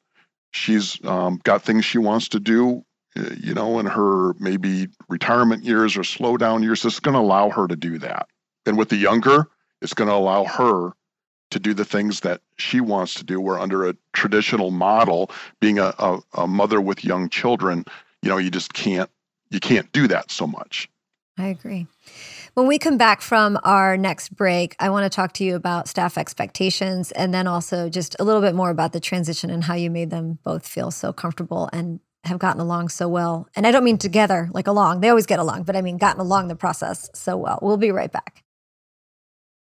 [0.56, 5.96] She's um, got things she wants to do, you know, in her maybe retirement years
[5.96, 6.84] or slow down years.
[6.84, 8.28] It's going to allow her to do that.
[8.66, 9.48] And with the younger,
[9.82, 10.92] it's going to allow her
[11.52, 13.40] to do the things that she wants to do.
[13.40, 17.86] Where under a traditional model, being a, a, a mother with young children,
[18.22, 19.10] you know, you just can't
[19.52, 20.90] you can't do that so much.
[21.38, 21.88] I agree.
[22.54, 25.90] When we come back from our next break, I want to talk to you about
[25.90, 29.74] staff expectations and then also just a little bit more about the transition and how
[29.74, 33.48] you made them both feel so comfortable and have gotten along so well.
[33.56, 36.22] And I don't mean together, like along, they always get along, but I mean gotten
[36.22, 37.60] along the process so well.
[37.62, 38.44] We'll be right back.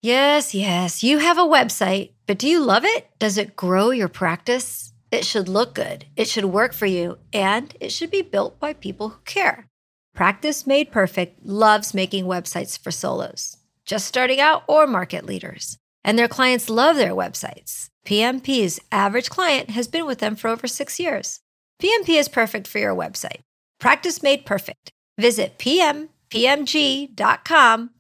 [0.02, 3.10] Yes, yes, you have a website, but do you love it?
[3.20, 4.94] Does it grow your practice?
[5.12, 8.74] It should look good, it should work for you, and it should be built by
[8.74, 9.68] people who care.
[10.16, 15.78] Practice Made Perfect loves making websites for solos, just starting out or market leaders.
[16.04, 17.90] And their clients love their websites.
[18.06, 21.42] PMP's average client has been with them for over six years.
[21.82, 23.40] PMP is perfect for your website.
[23.80, 24.92] Practice Made Perfect.
[25.18, 26.10] Visit pmpmg.com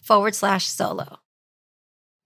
[0.01, 1.19] forward slash solo.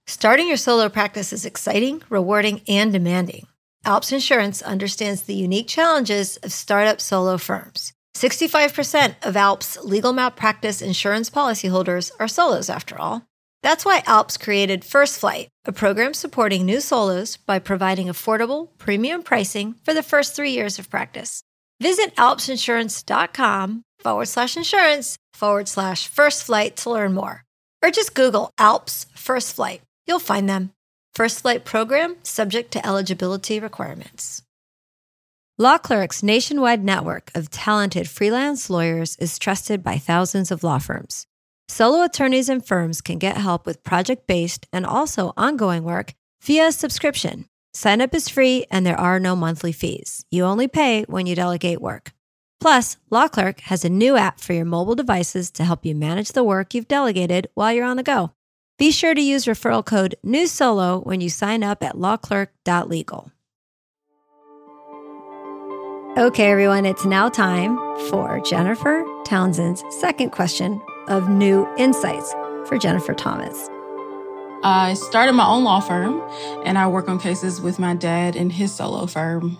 [0.07, 3.45] Starting your solo practice is exciting, rewarding, and demanding.
[3.85, 10.81] Alps Insurance understands the unique challenges of startup solo firms 65% of ALP's legal malpractice
[10.81, 13.25] insurance policyholders are solos, after all.
[13.63, 19.23] That's why ALPS created First Flight, a program supporting new solos by providing affordable, premium
[19.23, 21.43] pricing for the first three years of practice.
[21.81, 27.45] Visit alpsinsurance.com forward slash insurance forward slash first flight to learn more.
[27.81, 29.81] Or just Google ALPS First Flight.
[30.05, 30.71] You'll find them.
[31.15, 34.43] First Flight program subject to eligibility requirements.
[35.57, 41.27] Law Clerk's nationwide network of talented freelance lawyers is trusted by thousands of law firms.
[41.67, 46.71] Solo attorneys and firms can get help with project based and also ongoing work via
[46.71, 47.45] subscription.
[47.73, 50.25] Sign up is free and there are no monthly fees.
[50.29, 52.13] You only pay when you delegate work.
[52.59, 56.31] Plus, Law Clerk has a new app for your mobile devices to help you manage
[56.33, 58.31] the work you've delegated while you're on the go.
[58.77, 63.31] Be sure to use referral code NEWSOLO when you sign up at lawclerk.legal.
[66.15, 67.77] Okay, everyone, it's now time
[68.09, 72.31] for Jennifer Townsend's second question of new insights
[72.67, 73.69] for Jennifer Thomas.
[74.63, 76.21] I started my own law firm
[76.65, 79.57] and I work on cases with my dad and his solo firm.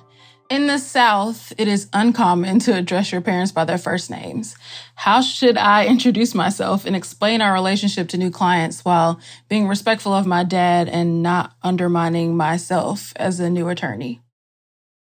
[0.49, 4.55] In the South, it is uncommon to address your parents by their first names.
[4.95, 10.13] How should I introduce myself and explain our relationship to new clients while being respectful
[10.13, 14.21] of my dad and not undermining myself as a new attorney?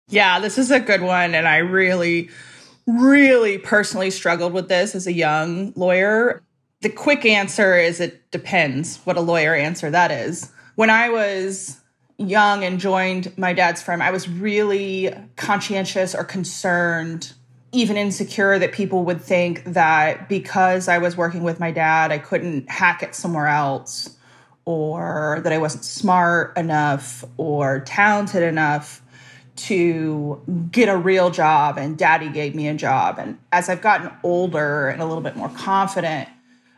[0.10, 1.36] Yeah, this is a good one.
[1.36, 2.30] And I really,
[2.98, 6.42] really personally struggled with this as a young lawyer.
[6.82, 10.52] The quick answer is it depends what a lawyer answer that is.
[10.76, 11.80] When I was
[12.18, 17.34] young and joined my dad's firm, I was really conscientious or concerned,
[17.72, 22.18] even insecure that people would think that because I was working with my dad, I
[22.18, 24.16] couldn't hack it somewhere else,
[24.66, 29.02] or that I wasn't smart enough or talented enough
[29.60, 33.20] to get a real job and daddy gave me a job.
[33.20, 36.30] And as i've gotten older and a little bit more confident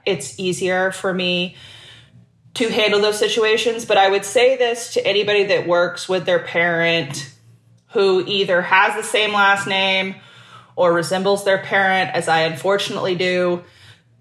[0.05, 1.55] it's easier for me
[2.55, 3.85] to handle those situations.
[3.85, 7.31] But i would say this to anybody that works with their parent
[7.89, 10.15] who either has the same last name
[10.75, 13.63] or resembles their parent as i unfortunately do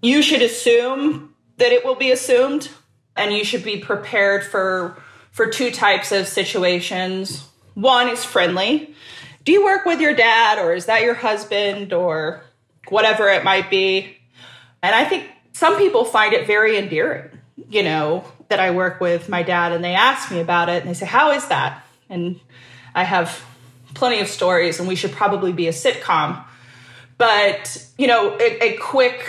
[0.01, 2.69] you should assume that it will be assumed
[3.15, 8.93] and you should be prepared for for two types of situations one is friendly.
[9.43, 12.43] Do you work with your dad or is that your husband or
[12.89, 14.17] whatever it might be?
[14.83, 17.29] And I think some people find it very endearing,
[17.69, 20.89] you know, that I work with my dad and they ask me about it and
[20.89, 21.83] they say, How is that?
[22.09, 22.39] And
[22.93, 23.43] I have
[23.93, 26.43] plenty of stories and we should probably be a sitcom.
[27.17, 29.23] But, you know, a, a quick,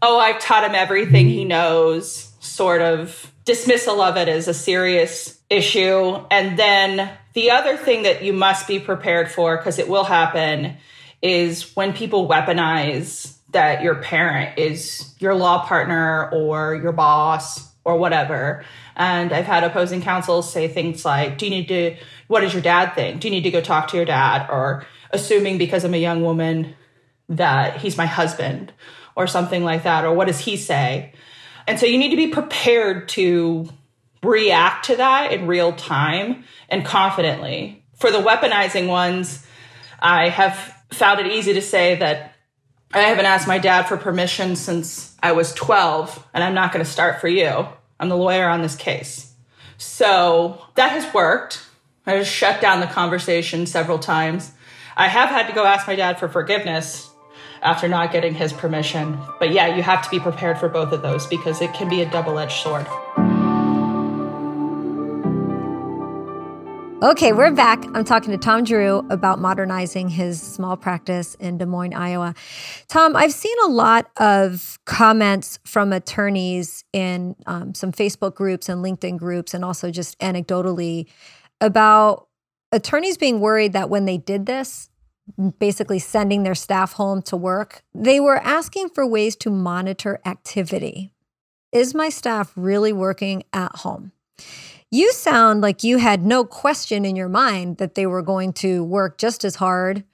[0.00, 5.38] oh, I've taught him everything he knows sort of dismissal of it as a serious
[5.50, 6.20] issue.
[6.30, 10.76] And then the other thing that you must be prepared for, because it will happen,
[11.22, 17.96] is when people weaponize that your parent is your law partner or your boss or
[17.96, 18.64] whatever.
[18.96, 21.96] And I've had opposing counsel say things like, Do you need to,
[22.26, 23.20] what does your dad think?
[23.20, 24.48] Do you need to go talk to your dad?
[24.50, 26.74] Or assuming because I'm a young woman
[27.28, 28.72] that he's my husband
[29.14, 30.04] or something like that.
[30.04, 31.12] Or what does he say?
[31.68, 33.68] And so you need to be prepared to
[34.22, 37.84] react to that in real time and confidently.
[37.96, 39.46] For the weaponizing ones,
[39.98, 42.34] I have found it easy to say that
[42.92, 46.84] I haven't asked my dad for permission since I was 12, and I'm not going
[46.84, 47.66] to start for you.
[48.00, 49.32] I'm the lawyer on this case.
[49.76, 51.66] So that has worked.
[52.06, 54.52] I just shut down the conversation several times.
[54.96, 57.10] I have had to go ask my dad for forgiveness
[57.62, 59.18] after not getting his permission.
[59.38, 62.00] But yeah, you have to be prepared for both of those because it can be
[62.00, 62.86] a double edged sword.
[67.00, 67.84] Okay, we're back.
[67.94, 72.34] I'm talking to Tom Drew about modernizing his small practice in Des Moines, Iowa.
[72.88, 78.84] Tom, I've seen a lot of comments from attorneys in um, some Facebook groups and
[78.84, 81.06] LinkedIn groups, and also just anecdotally
[81.60, 82.26] about
[82.72, 84.90] attorneys being worried that when they did this,
[85.60, 91.12] basically sending their staff home to work, they were asking for ways to monitor activity.
[91.70, 94.10] Is my staff really working at home?
[94.90, 98.82] You sound like you had no question in your mind that they were going to
[98.82, 100.04] work just as hard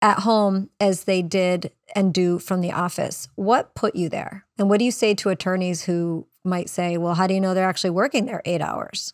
[0.00, 3.28] at home as they did and do from the office.
[3.36, 4.46] What put you there?
[4.58, 7.52] And what do you say to attorneys who might say, well, how do you know
[7.52, 9.12] they're actually working their eight hours?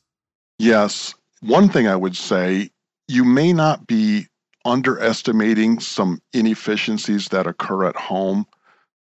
[0.58, 1.14] Yes.
[1.40, 2.70] One thing I would say
[3.08, 4.26] you may not be
[4.64, 8.46] underestimating some inefficiencies that occur at home,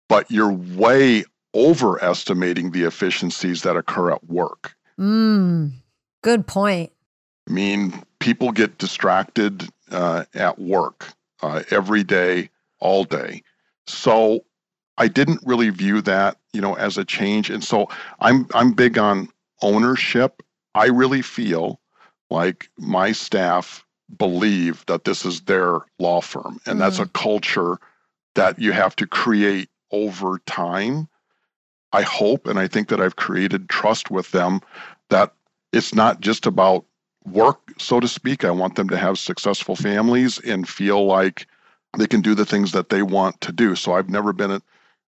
[0.09, 4.75] but you're way overestimating the efficiencies that occur at work.
[4.99, 5.73] Mm,
[6.23, 6.93] good point.
[7.49, 11.13] I mean, people get distracted uh, at work
[11.43, 12.49] uh, every day,
[12.81, 13.43] all day.
[13.87, 14.45] So
[14.97, 17.51] I didn't really view that, you know, as a change.
[17.51, 17.89] And so
[18.21, 19.29] I'm I'm big on
[19.61, 20.43] ownership.
[20.75, 21.81] I really feel
[22.31, 23.85] like my staff
[24.17, 26.79] believe that this is their law firm and mm.
[26.79, 27.79] that's a culture
[28.35, 31.09] that you have to create over time.
[31.93, 34.61] I hope and I think that I've created trust with them
[35.11, 35.35] that
[35.73, 36.85] it's not just about
[37.25, 38.45] work, so to speak.
[38.45, 41.47] I want them to have successful families and feel like
[41.97, 43.75] they can do the things that they want to do.
[43.77, 44.63] So I've never been a,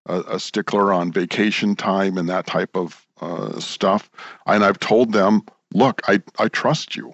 [0.05, 4.09] a, stickler on vacation time and that type of uh, stuff.
[4.45, 5.41] And I've told them,
[5.73, 7.13] look, I, I trust you.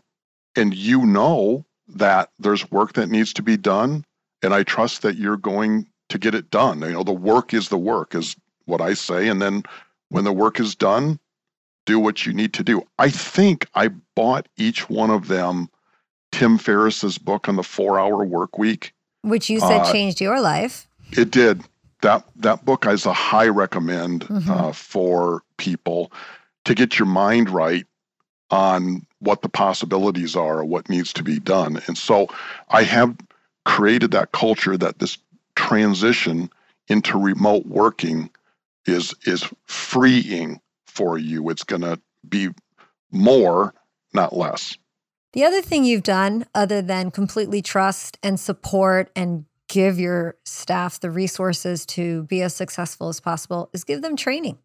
[0.55, 4.03] And you know that there's work that needs to be done.
[4.43, 6.81] And I trust that you're going to get it done.
[6.81, 8.35] You know, the work is the work, is
[8.65, 9.29] what I say.
[9.29, 9.63] And then
[10.09, 11.19] when the work is done,
[11.85, 12.83] do what you need to do.
[12.99, 15.69] I think I bought each one of them
[16.31, 18.93] Tim Ferriss's book on the four hour work week.
[19.21, 20.87] Which you said uh, changed your life.
[21.11, 21.63] It did.
[22.01, 24.49] That that book is a high recommend mm-hmm.
[24.49, 26.11] uh, for people
[26.65, 27.85] to get your mind right
[28.49, 31.81] on what the possibilities are, what needs to be done.
[31.87, 32.27] And so
[32.69, 33.15] I have
[33.65, 35.17] created that culture that this
[35.55, 36.49] transition
[36.87, 38.29] into remote working
[38.85, 40.59] is is freeing
[40.91, 41.49] for you.
[41.49, 42.49] It's going to be
[43.11, 43.73] more,
[44.13, 44.77] not less.
[45.33, 50.99] The other thing you've done, other than completely trust and support and give your staff
[50.99, 54.57] the resources to be as successful as possible, is give them training.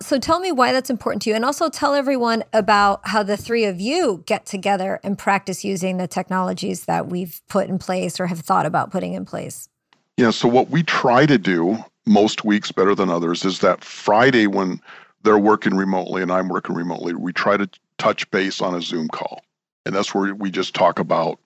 [0.00, 1.36] So tell me why that's important to you.
[1.36, 5.98] And also tell everyone about how the three of you get together and practice using
[5.98, 9.68] the technologies that we've put in place or have thought about putting in place.
[10.16, 10.30] Yeah.
[10.30, 14.80] So, what we try to do most weeks better than others is that Friday, when
[15.24, 17.68] they're working remotely and I'm working remotely, we try to
[17.98, 19.42] touch base on a Zoom call.
[19.86, 21.40] And that's where we just talk about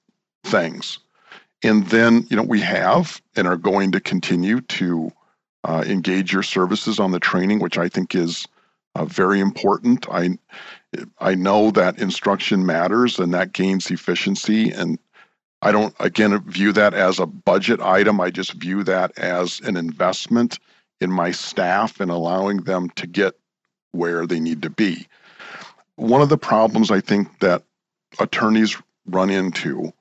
[0.44, 0.98] things.
[1.62, 5.10] And then, you know, we have and are going to continue to
[5.64, 8.46] uh, engage your services on the training, which I think is
[8.94, 10.06] uh, very important.
[10.10, 10.38] I
[11.18, 14.70] I know that instruction matters and that gains efficiency.
[14.70, 14.98] And
[15.62, 18.20] I don't again view that as a budget item.
[18.20, 20.58] I just view that as an investment
[21.00, 23.34] in my staff and allowing them to get
[23.92, 25.06] where they need to be.
[25.96, 27.62] One of the problems I think that
[28.18, 28.76] attorneys
[29.06, 29.92] run into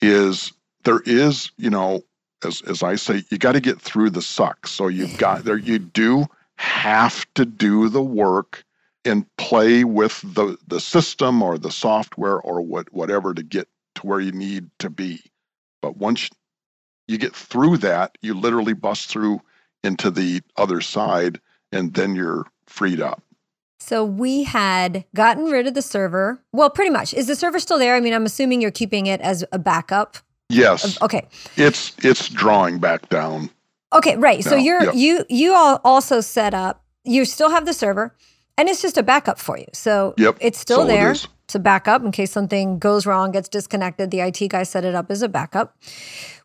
[0.00, 0.52] is
[0.84, 2.02] there is, you know,
[2.44, 4.66] as as I say, you got to get through the suck.
[4.66, 6.26] So you've got there you do
[6.56, 8.64] have to do the work
[9.04, 14.06] and play with the the system or the software or what whatever to get to
[14.06, 15.20] where you need to be.
[15.82, 16.30] But once
[17.08, 19.40] you get through that, you literally bust through
[19.82, 21.40] into the other side
[21.72, 23.22] and then you're freed up.
[23.80, 26.42] So we had gotten rid of the server.
[26.52, 27.14] Well, pretty much.
[27.14, 27.94] Is the server still there?
[27.94, 30.18] I mean, I'm assuming you're keeping it as a backup.
[30.48, 31.00] Yes.
[31.00, 31.26] Okay.
[31.56, 33.50] It's it's drawing back down.
[33.92, 34.44] Okay, right.
[34.44, 34.50] Now.
[34.50, 34.94] So you're yep.
[34.94, 36.84] you you all also set up.
[37.04, 38.14] You still have the server,
[38.58, 39.66] and it's just a backup for you.
[39.72, 40.36] So yep.
[40.40, 41.12] it's still so there.
[41.12, 44.10] It to back up in case something goes wrong, gets disconnected.
[44.10, 45.76] The IT guy set it up as a backup.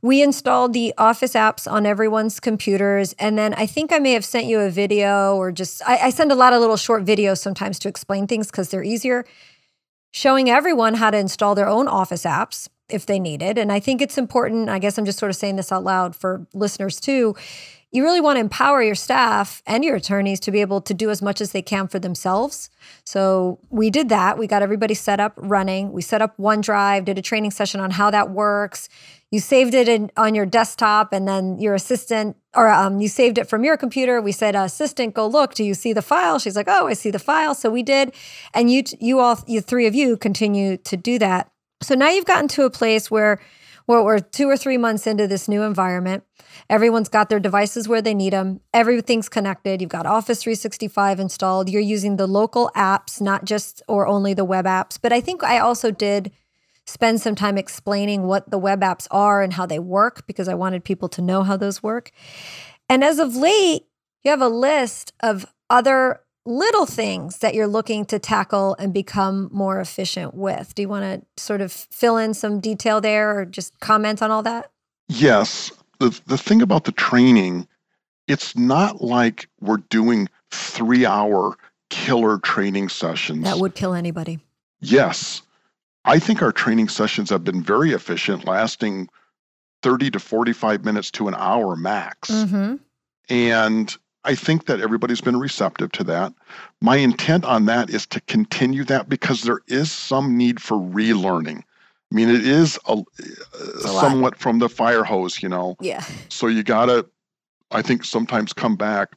[0.02, 3.14] We installed the Office apps on everyone's computers.
[3.20, 6.10] And then I think I may have sent you a video or just, I, I
[6.10, 9.26] send a lot of little short videos sometimes to explain things because they're easier,
[10.12, 13.58] showing everyone how to install their own Office apps if they need it.
[13.58, 16.16] And I think it's important, I guess I'm just sort of saying this out loud
[16.16, 17.36] for listeners too
[17.96, 21.10] you really want to empower your staff and your attorneys to be able to do
[21.10, 22.70] as much as they can for themselves.
[23.06, 24.38] So we did that.
[24.38, 25.92] We got everybody set up running.
[25.94, 28.90] We set up OneDrive, did a training session on how that works.
[29.32, 33.38] You saved it in, on your desktop, and then your assistant, or um, you saved
[33.38, 34.22] it from your computer.
[34.22, 35.56] We said, "Assistant, go look.
[35.56, 38.14] Do you see the file?" She's like, "Oh, I see the file." So we did,
[38.54, 41.50] and you, you all, you three of you, continue to do that.
[41.82, 43.40] So now you've gotten to a place where
[43.86, 46.24] where we're two or three months into this new environment.
[46.70, 48.62] Everyone's got their devices where they need them.
[48.74, 49.82] Everything's connected.
[49.82, 51.70] You've got Office 365 installed.
[51.70, 54.98] You're using the local apps, not just or only the web apps.
[55.02, 56.32] But I think I also did
[56.86, 60.54] spend some time explaining what the web apps are and how they work because I
[60.54, 62.12] wanted people to know how those work.
[62.90, 63.84] And as of late,
[64.24, 69.50] you have a list of other little things that you're looking to tackle and become
[69.52, 70.76] more efficient with.
[70.76, 74.32] Do you want to sort of fill in some detail there or just comment on
[74.32, 74.72] all that?
[75.08, 75.72] Yes.
[76.00, 77.68] The, the thing about the training,
[78.28, 81.58] it's not like we're doing three hour
[81.90, 83.44] killer training sessions.
[83.44, 84.40] That would kill anybody.
[84.82, 85.42] Yes.
[86.04, 89.10] I think our training sessions have been very efficient, lasting
[89.82, 92.30] 30 to 45 minutes to an hour max.
[92.30, 92.76] Mm-hmm.
[93.30, 96.34] And I think that everybody's been receptive to that.
[96.82, 101.60] My intent on that is to continue that because there is some need for relearning.
[101.60, 103.04] I mean, it is a, uh,
[103.60, 104.40] a somewhat lot.
[104.40, 105.76] from the fire hose, you know.
[105.80, 106.04] Yeah.
[106.30, 107.06] So you gotta,
[107.72, 109.10] I think, sometimes come back.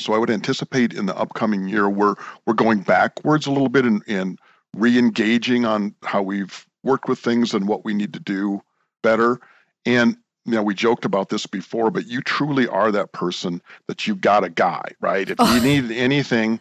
[0.00, 2.14] So I would anticipate in the upcoming year we're
[2.46, 4.38] we're going backwards a little bit and in
[4.76, 8.62] re-engaging on how we've worked with things and what we need to do
[9.02, 9.40] better.
[9.84, 10.16] And
[10.48, 14.22] you know, we joked about this before, but you truly are that person that you've
[14.22, 15.28] got a guy, right?
[15.28, 16.58] If you need anything,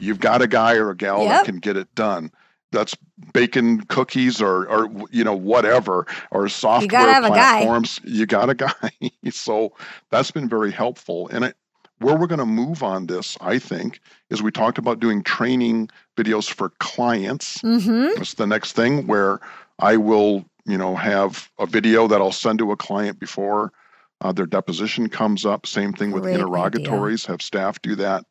[0.00, 1.30] you've got a guy or a gal yep.
[1.30, 2.30] that can get it done.
[2.72, 2.94] That's
[3.32, 6.88] baking cookies or, or you know, whatever, or software you
[7.26, 8.00] platforms.
[8.04, 8.90] You got a guy.
[9.30, 9.72] so
[10.10, 11.28] that's been very helpful.
[11.28, 11.56] And it,
[12.00, 15.88] where we're going to move on this, I think, is we talked about doing training
[16.18, 17.62] videos for clients.
[17.62, 18.16] Mm-hmm.
[18.16, 19.40] That's the next thing where
[19.78, 23.72] I will you know, have a video that I'll send to a client before
[24.20, 25.66] uh, their deposition comes up.
[25.66, 27.32] Same thing with Great interrogatories, idea.
[27.32, 28.24] have staff do that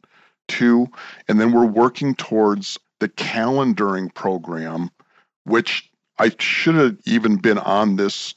[0.48, 0.88] too.
[1.28, 4.90] And then we're working towards the calendaring program,
[5.44, 8.36] which I should have even been on this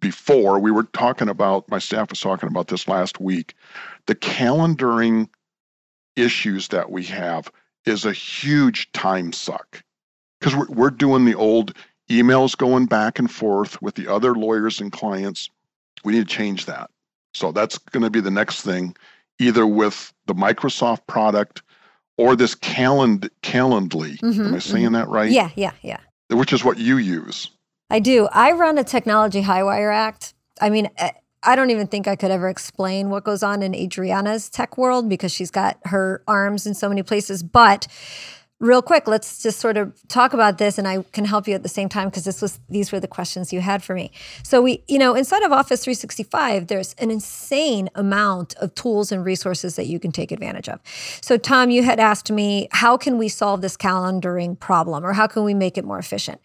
[0.00, 0.58] before.
[0.58, 3.54] We were talking about, my staff was talking about this last week.
[4.06, 5.28] The calendaring
[6.16, 7.50] issues that we have
[7.84, 9.82] is a huge time suck
[10.40, 11.74] because we're, we're doing the old
[12.08, 15.50] emails going back and forth with the other lawyers and clients.
[16.04, 16.90] We need to change that.
[17.34, 18.96] So that's going to be the next thing,
[19.38, 21.62] either with the Microsoft product
[22.16, 24.18] or this calend Calendly.
[24.20, 24.92] Mhm, Am I saying mhm.
[24.92, 25.30] that right?
[25.30, 25.98] Yeah, yeah, yeah.
[26.30, 27.50] Which is what you use.
[27.90, 28.28] I do.
[28.32, 30.34] I run a technology high wire act.
[30.60, 31.10] I mean, eh,
[31.42, 35.08] I don't even think I could ever explain what goes on in Adriana's tech world
[35.08, 37.42] because she's got her arms in so many places.
[37.42, 37.86] But
[38.58, 41.62] real quick, let's just sort of talk about this and I can help you at
[41.62, 44.10] the same time because this was these were the questions you had for me.
[44.42, 49.24] So we, you know, inside of Office 365, there's an insane amount of tools and
[49.24, 50.80] resources that you can take advantage of.
[51.20, 55.26] So Tom, you had asked me, how can we solve this calendaring problem or how
[55.26, 56.40] can we make it more efficient?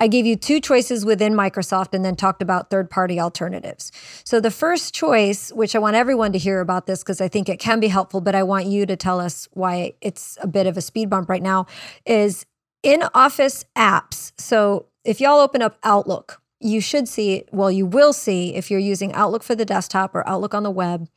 [0.00, 3.92] I gave you two choices within Microsoft and then talked about third party alternatives.
[4.24, 7.48] So, the first choice, which I want everyone to hear about this because I think
[7.48, 10.66] it can be helpful, but I want you to tell us why it's a bit
[10.66, 11.66] of a speed bump right now,
[12.04, 12.44] is
[12.82, 14.32] in Office apps.
[14.36, 18.80] So, if y'all open up Outlook, you should see, well, you will see if you're
[18.80, 21.08] using Outlook for the desktop or Outlook on the web,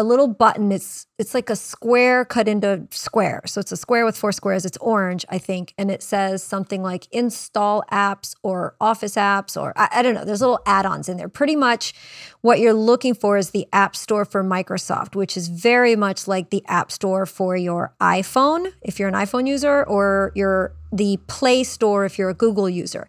[0.00, 0.72] a little button.
[0.72, 3.42] It's it's like a square cut into square.
[3.44, 4.64] So it's a square with four squares.
[4.64, 9.74] It's orange, I think, and it says something like install apps or office apps or
[9.76, 10.24] I, I don't know.
[10.24, 11.28] There's little add-ons in there.
[11.28, 11.92] Pretty much
[12.40, 16.48] what you're looking for is the App Store for Microsoft, which is very much like
[16.48, 21.62] the App Store for your iPhone if you're an iPhone user or your the Play
[21.62, 23.06] Store if you're a Google user.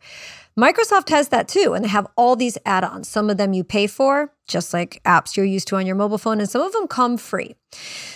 [0.60, 3.08] Microsoft has that too, and they have all these add ons.
[3.08, 6.18] Some of them you pay for, just like apps you're used to on your mobile
[6.18, 7.56] phone, and some of them come free.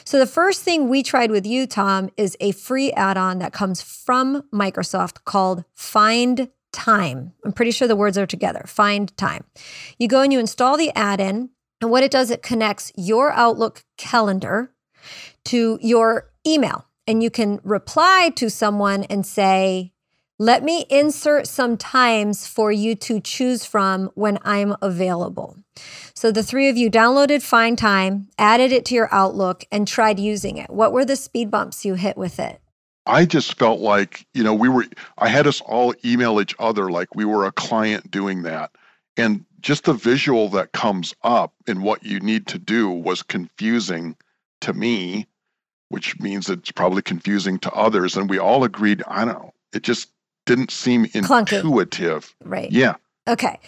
[0.04, 3.54] So, the first thing we tried with you, Tom, is a free add on that
[3.54, 7.32] comes from Microsoft called Find Time.
[7.46, 9.46] I'm pretty sure the words are together Find Time.
[9.98, 11.50] You go and you install the add in,
[11.82, 14.72] and what it does, it connects your Outlook calendar
[15.46, 16.86] to your email.
[17.08, 19.94] And you can reply to someone and say,
[20.38, 25.58] let me insert some times for you to choose from when I'm available.
[26.14, 30.20] So the three of you downloaded Find Time, added it to your Outlook, and tried
[30.20, 30.70] using it.
[30.70, 32.60] What were the speed bumps you hit with it?
[33.06, 34.86] I just felt like, you know, we were,
[35.18, 38.72] I had us all email each other like we were a client doing that.
[39.16, 44.16] And just the visual that comes up and what you need to do was confusing
[44.62, 45.28] to me,
[45.90, 48.18] which means it's probably confusing to others.
[48.18, 50.10] And we all agreed, I don't know, it just
[50.46, 51.54] didn't seem Clunky.
[51.54, 52.36] intuitive.
[52.44, 52.72] Right.
[52.72, 52.96] Yeah.
[53.28, 53.60] Okay.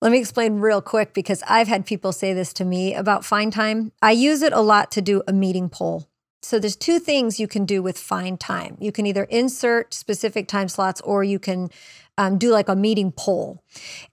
[0.00, 3.52] Let me explain real quick because I've had people say this to me about Find
[3.52, 3.92] Time.
[4.00, 6.08] I use it a lot to do a meeting poll.
[6.40, 8.76] So there's two things you can do with Find Time.
[8.80, 11.70] You can either insert specific time slots or you can
[12.16, 13.64] um, do like a meeting poll.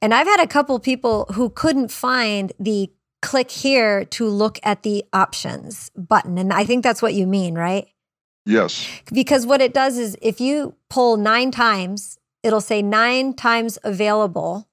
[0.02, 2.92] And I've had a couple people who couldn't find the
[3.22, 6.38] click here to look at the options button.
[6.38, 7.88] And I think that's what you mean, right?
[8.46, 8.88] Yes.
[9.12, 14.68] Because what it does is if you pull nine times, it'll say nine times available,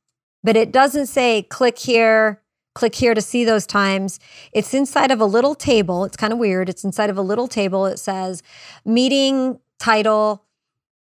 [0.45, 2.43] but it doesn't say click here,
[2.75, 4.21] click here to see those times.
[4.53, 6.05] It's inside of a little table.
[6.05, 6.69] It's kind of weird.
[6.69, 7.87] It's inside of a little table.
[7.87, 8.43] It says
[8.85, 10.45] meeting title,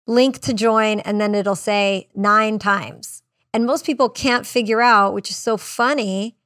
[0.07, 3.23] link to join, and then it'll say nine times.
[3.53, 6.37] And most people can't figure out, which is so funny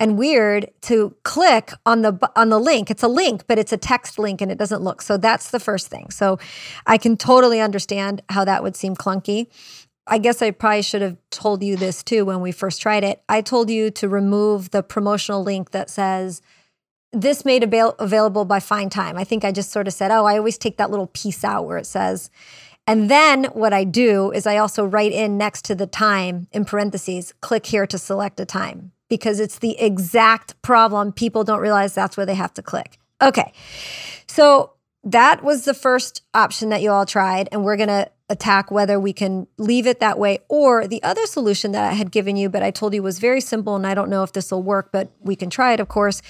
[0.00, 2.90] and weird to click on the on the link.
[2.90, 5.02] It's a link, but it's a text link and it doesn't look.
[5.02, 6.10] So that's the first thing.
[6.10, 6.38] So
[6.86, 9.48] I can totally understand how that would seem clunky.
[10.06, 13.22] I guess I probably should have told you this too when we first tried it.
[13.28, 16.40] I told you to remove the promotional link that says
[17.12, 19.16] this made avail- available by Find Time.
[19.16, 21.66] I think I just sort of said, "Oh, I always take that little piece out
[21.66, 22.30] where it says."
[22.86, 26.64] And then what I do is I also write in next to the time in
[26.64, 31.12] parentheses, click here to select a time because it's the exact problem.
[31.12, 32.98] People don't realize that's where they have to click.
[33.20, 33.52] Okay.
[34.26, 34.72] So
[35.04, 37.48] that was the first option that you all tried.
[37.50, 41.24] And we're going to attack whether we can leave it that way or the other
[41.24, 43.74] solution that I had given you, but I told you was very simple.
[43.74, 46.20] And I don't know if this will work, but we can try it, of course,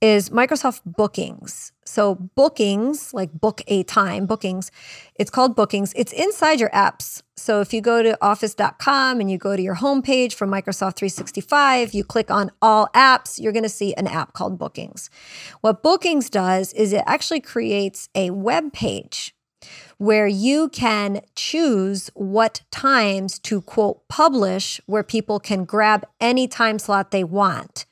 [0.00, 1.72] is Microsoft Bookings.
[1.94, 4.72] So, bookings, like book a time, bookings,
[5.14, 5.92] it's called bookings.
[5.94, 7.22] It's inside your apps.
[7.36, 11.94] So, if you go to office.com and you go to your homepage for Microsoft 365,
[11.94, 15.08] you click on all apps, you're going to see an app called Bookings.
[15.60, 19.32] What Bookings does is it actually creates a web page
[19.96, 26.80] where you can choose what times to quote publish, where people can grab any time
[26.80, 27.86] slot they want.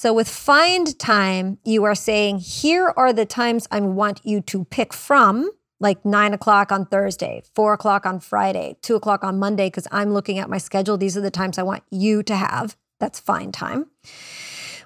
[0.00, 4.64] So with find time, you are saying, here are the times I want you to
[4.64, 9.66] pick from, like nine o'clock on Thursday, four o'clock on Friday, two o'clock on Monday,
[9.66, 10.96] because I'm looking at my schedule.
[10.96, 12.78] These are the times I want you to have.
[12.98, 13.90] That's find time.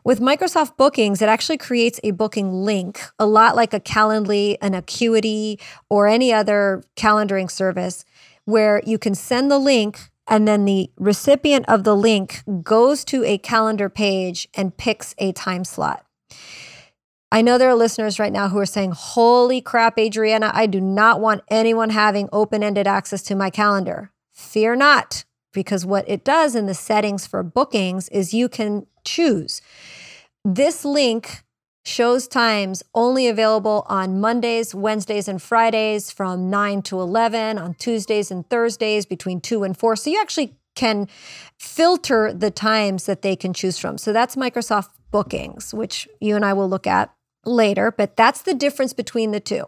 [0.02, 4.74] With Microsoft Bookings, it actually creates a booking link, a lot like a Calendly, an
[4.74, 8.04] Acuity, or any other calendaring service,
[8.46, 13.24] where you can send the link and then the recipient of the link goes to
[13.24, 16.04] a calendar page and picks a time slot.
[17.30, 20.80] I know there are listeners right now who are saying, Holy crap, Adriana, I do
[20.80, 24.12] not want anyone having open ended access to my calendar.
[24.32, 29.60] Fear not, because what it does in the settings for bookings is you can choose.
[30.44, 31.43] This link
[31.84, 38.30] shows times only available on Mondays, Wednesdays, and Fridays from 9 to 11, on Tuesdays
[38.30, 39.96] and Thursdays between 2 and 4.
[39.96, 41.08] So you actually can
[41.58, 43.98] filter the times that they can choose from.
[43.98, 47.14] So that's Microsoft Bookings, which you and I will look at
[47.44, 49.66] later, but that's the difference between the two.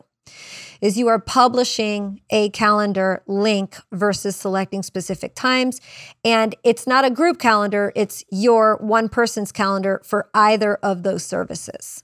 [0.81, 5.81] Is you are publishing a calendar link versus selecting specific times.
[6.25, 11.25] And it's not a group calendar, it's your one person's calendar for either of those
[11.25, 12.03] services.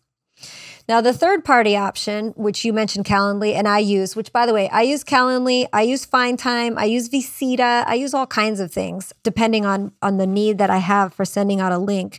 [0.92, 4.52] Now, the third party option, which you mentioned Calendly and I use, which by the
[4.52, 8.60] way, I use Calendly, I use Find Time, I use Visita, I use all kinds
[8.60, 12.18] of things depending on, on the need that I have for sending out a link.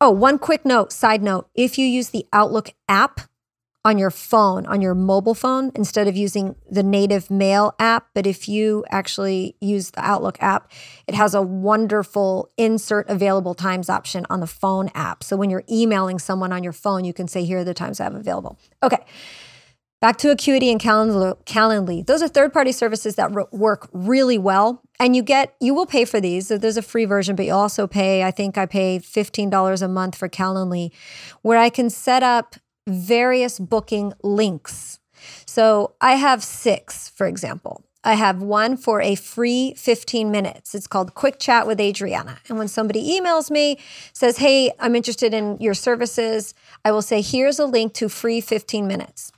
[0.00, 3.20] Oh, one quick note, side note if you use the Outlook app,
[3.84, 8.06] on your phone, on your mobile phone, instead of using the native mail app.
[8.14, 10.70] But if you actually use the Outlook app,
[11.08, 15.24] it has a wonderful insert available times option on the phone app.
[15.24, 17.98] So when you're emailing someone on your phone, you can say, here are the times
[17.98, 18.56] I have available.
[18.82, 19.04] Okay.
[20.00, 22.04] Back to Acuity and Calendly.
[22.04, 26.20] Those are third-party services that work really well, and you get you will pay for
[26.20, 26.48] these.
[26.48, 28.24] So there's a free version, but you also pay.
[28.24, 30.90] I think I pay fifteen dollars a month for Calendly,
[31.42, 32.56] where I can set up
[32.86, 34.98] various booking links.
[35.46, 37.84] So I have six, for example.
[38.04, 40.74] I have one for a free 15 minutes.
[40.74, 42.38] It's called Quick Chat with Adriana.
[42.48, 43.78] And when somebody emails me,
[44.12, 46.54] says, Hey, I'm interested in your services,
[46.84, 49.30] I will say, Here's a link to free 15 minutes.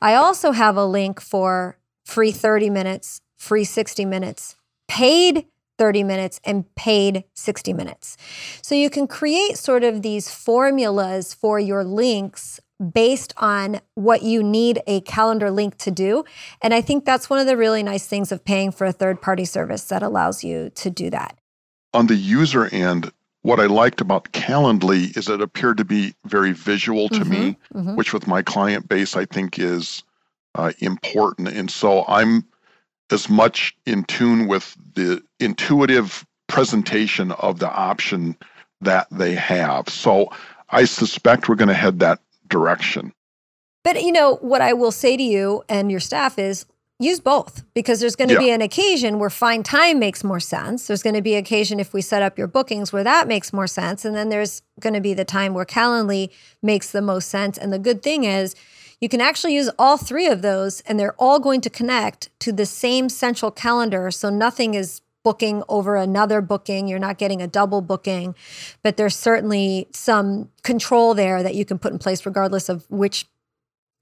[0.00, 1.76] I also have a link for
[2.06, 4.56] free 30 minutes, free 60 minutes,
[4.88, 8.16] paid 30 minutes, and paid 60 minutes.
[8.62, 12.58] So you can create sort of these formulas for your links
[12.92, 16.24] based on what you need a calendar link to do.
[16.62, 19.20] And I think that's one of the really nice things of paying for a third
[19.20, 21.36] party service that allows you to do that.
[21.94, 23.10] on the user end,
[23.40, 27.96] what I liked about Calendly is it appeared to be very visual to me, Mhm.
[27.96, 30.02] which with my client base I think is
[30.54, 31.48] uh, important.
[31.48, 32.44] And so I'm
[33.10, 38.36] as much in tune with the intuitive presentation of the option
[38.82, 39.88] that they have.
[39.88, 40.30] So
[40.68, 43.12] I suspect we're going to head that direction.
[43.84, 46.66] But you know what I will say to you and your staff is
[47.00, 48.40] use both because there's going to Yeah.
[48.40, 50.88] be an occasion where find time makes more sense.
[50.88, 53.68] There's going to be occasion if we set up your bookings where that makes more
[53.68, 56.30] sense, and then there's going to be the time where Calendly
[56.60, 57.56] makes the most sense.
[57.56, 58.54] And the good thing is.
[59.00, 62.50] You can actually use all three of those, and they're all going to connect to
[62.50, 64.10] the same central calendar.
[64.10, 66.88] So nothing is booking over another booking.
[66.88, 68.34] You're not getting a double booking,
[68.82, 73.26] but there's certainly some control there that you can put in place, regardless of which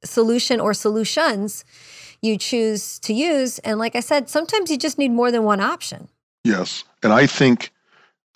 [0.04, 1.64] solution or solutions
[2.22, 3.58] you choose to use.
[3.60, 6.08] And like I said, sometimes you just need more than one option.
[6.44, 6.84] Yes.
[7.02, 7.72] And I think,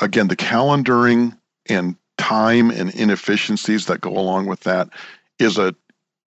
[0.01, 1.37] again, the calendaring
[1.69, 4.89] and time and inefficiencies that go along with that
[5.39, 5.75] is a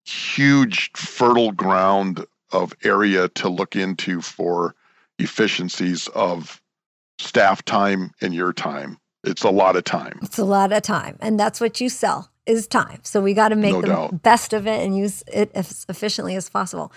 [0.06, 4.76] huge fertile ground of area to look into for
[5.22, 6.62] efficiencies of
[7.20, 8.98] staff time and your time.
[9.24, 10.20] It's a lot of time.
[10.24, 13.00] It's a lot of time, and that's what you sell is time.
[13.04, 14.24] So we got to make No the doubt.
[14.24, 16.92] best of it and use it as efficiently as possible.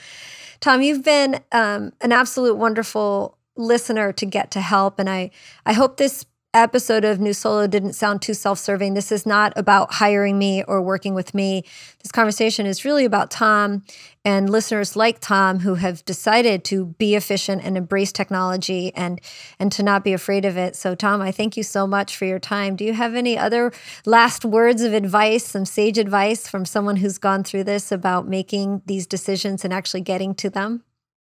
[0.61, 5.31] Tom, you've been um, an absolute wonderful listener to get to help, and I
[5.66, 8.94] I hope this episode of New Solo didn't sound too self-serving.
[8.94, 11.64] This is not about hiring me or working with me.
[12.02, 13.82] This conversation is really about Tom
[14.24, 19.20] and listeners like Tom who have decided to be efficient and embrace technology and
[19.59, 20.76] and to not be afraid of it.
[20.76, 22.76] So Tom, I thank you so much for your time.
[22.76, 23.72] Do you have any other
[24.07, 28.82] last words of advice, some sage advice from someone who's gone through this about making
[28.86, 30.84] these decisions and actually getting to them?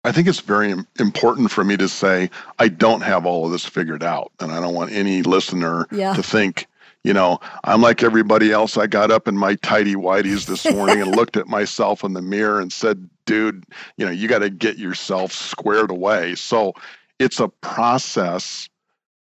[0.08, 3.66] I think it's very important for me to say I don't have all of this
[3.66, 6.14] figured out, and I don't want any listener Yeah.
[6.14, 6.66] to think,
[7.04, 8.78] you know, I'm like everybody else.
[8.78, 12.22] I got up in my tidy whities this morning and looked at myself in the
[12.22, 13.64] mirror and said, "Dude,
[13.98, 16.72] you know, you got to get yourself squared away." So
[17.18, 18.68] it's a process,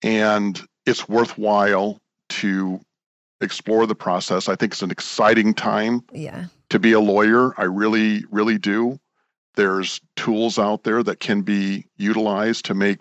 [0.03, 2.81] and it's worthwhile to
[3.41, 4.49] explore the process.
[4.49, 6.45] I think it's an exciting time Yeah.
[6.69, 7.53] to be a lawyer.
[7.57, 8.99] I really, really do.
[9.55, 12.99] There's tools out there that can be utilized to make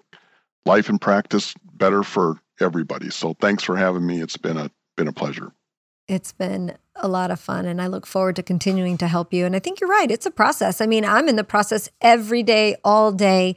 [0.67, 3.11] life and practice better for everybody.
[3.11, 4.21] So thanks for having me.
[4.21, 5.53] It's been a been a pleasure.
[6.07, 9.47] It's been a lot of fun and I look forward to continuing to help you.
[9.47, 10.11] And I think you're right.
[10.11, 10.81] It's a process.
[10.81, 13.57] I mean, I'm in the process every day, all day.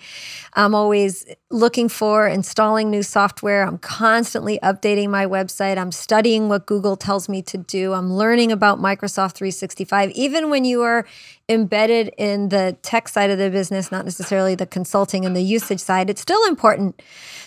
[0.53, 3.63] I'm always looking for installing new software.
[3.63, 5.77] I'm constantly updating my website.
[5.77, 7.93] I'm studying what Google tells me to do.
[7.93, 10.11] I'm learning about Microsoft 365.
[10.11, 11.05] Even when you are
[11.49, 15.79] embedded in the tech side of the business, not necessarily the consulting and the usage
[15.79, 17.01] side, it's still important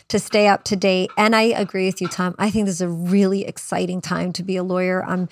[0.09, 1.11] to stay up to date.
[1.17, 2.35] And I agree with you, Tom.
[2.39, 5.05] I think this is a really exciting time to be a lawyer.
[5.05, 5.29] I'm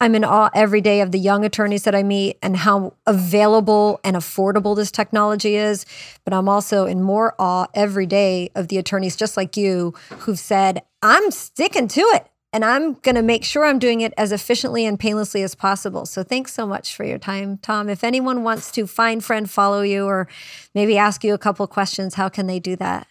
[0.00, 4.00] I'm in awe every day of the young attorneys that I meet and how available
[4.04, 5.86] and affordable this technology is.
[6.24, 10.38] But I'm also in more awe every day of the attorneys just like you who've
[10.38, 12.26] said, I'm sticking to it.
[12.52, 16.04] And I'm going to make sure I'm doing it as efficiently and painlessly as possible.
[16.04, 17.88] So thanks so much for your time, Tom.
[17.88, 20.26] If anyone wants to find, friend, follow you, or
[20.74, 23.06] maybe ask you a couple questions, how can they do that?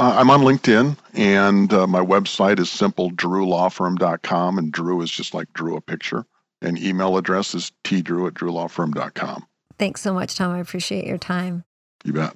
[0.00, 5.34] Uh, I'm on LinkedIn, and uh, my website is simple, simpledrewlawfirm.com, and Drew is just
[5.34, 6.24] like Drew a picture.
[6.62, 9.46] And email address is tdrew at drewlawfirm.com.
[9.78, 10.52] Thanks so much, Tom.
[10.52, 11.64] I appreciate your time.
[12.04, 12.34] You bet.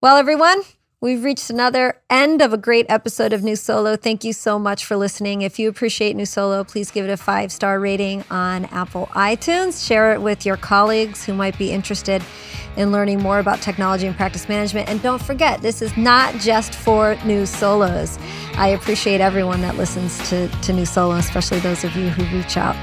[0.00, 0.62] Well, everyone,
[1.00, 3.96] we've reached another end of a great episode of New Solo.
[3.96, 5.42] Thank you so much for listening.
[5.42, 9.86] If you appreciate New Solo, please give it a five star rating on Apple iTunes.
[9.86, 12.22] Share it with your colleagues who might be interested
[12.76, 14.88] in learning more about technology and practice management.
[14.88, 18.18] And don't forget, this is not just for new solos.
[18.54, 22.56] I appreciate everyone that listens to, to New Solo, especially those of you who reach
[22.56, 22.76] out.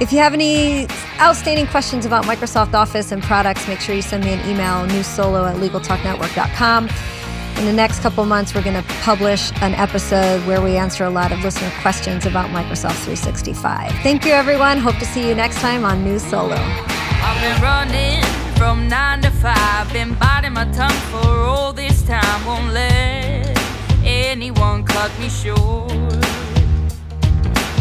[0.00, 0.86] If you have any
[1.20, 5.48] outstanding questions about Microsoft Office and products, make sure you send me an email, newsolo
[5.48, 6.88] at legaltalknetwork.com.
[7.58, 11.10] In the next couple months, we're going to publish an episode where we answer a
[11.10, 13.92] lot of listener questions about Microsoft 365.
[14.02, 14.76] Thank you, everyone.
[14.76, 16.54] Hope to see you next time on New Solo.
[16.54, 18.22] I've been running
[18.56, 22.44] from nine to five, been biting my tongue for all this time.
[22.44, 23.58] Won't let
[24.04, 25.90] anyone cut me short.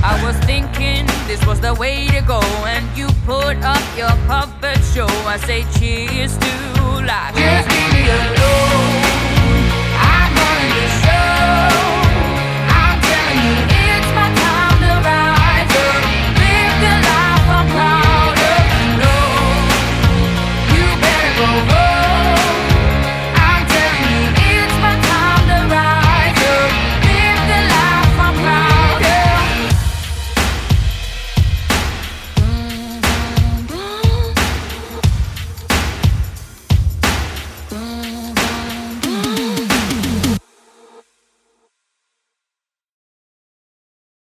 [0.02, 4.82] I was thinking this was the way to go, and you put up your puppet
[4.94, 5.08] show.
[5.28, 7.36] I say cheers to life.
[7.36, 9.05] Just leave me alone.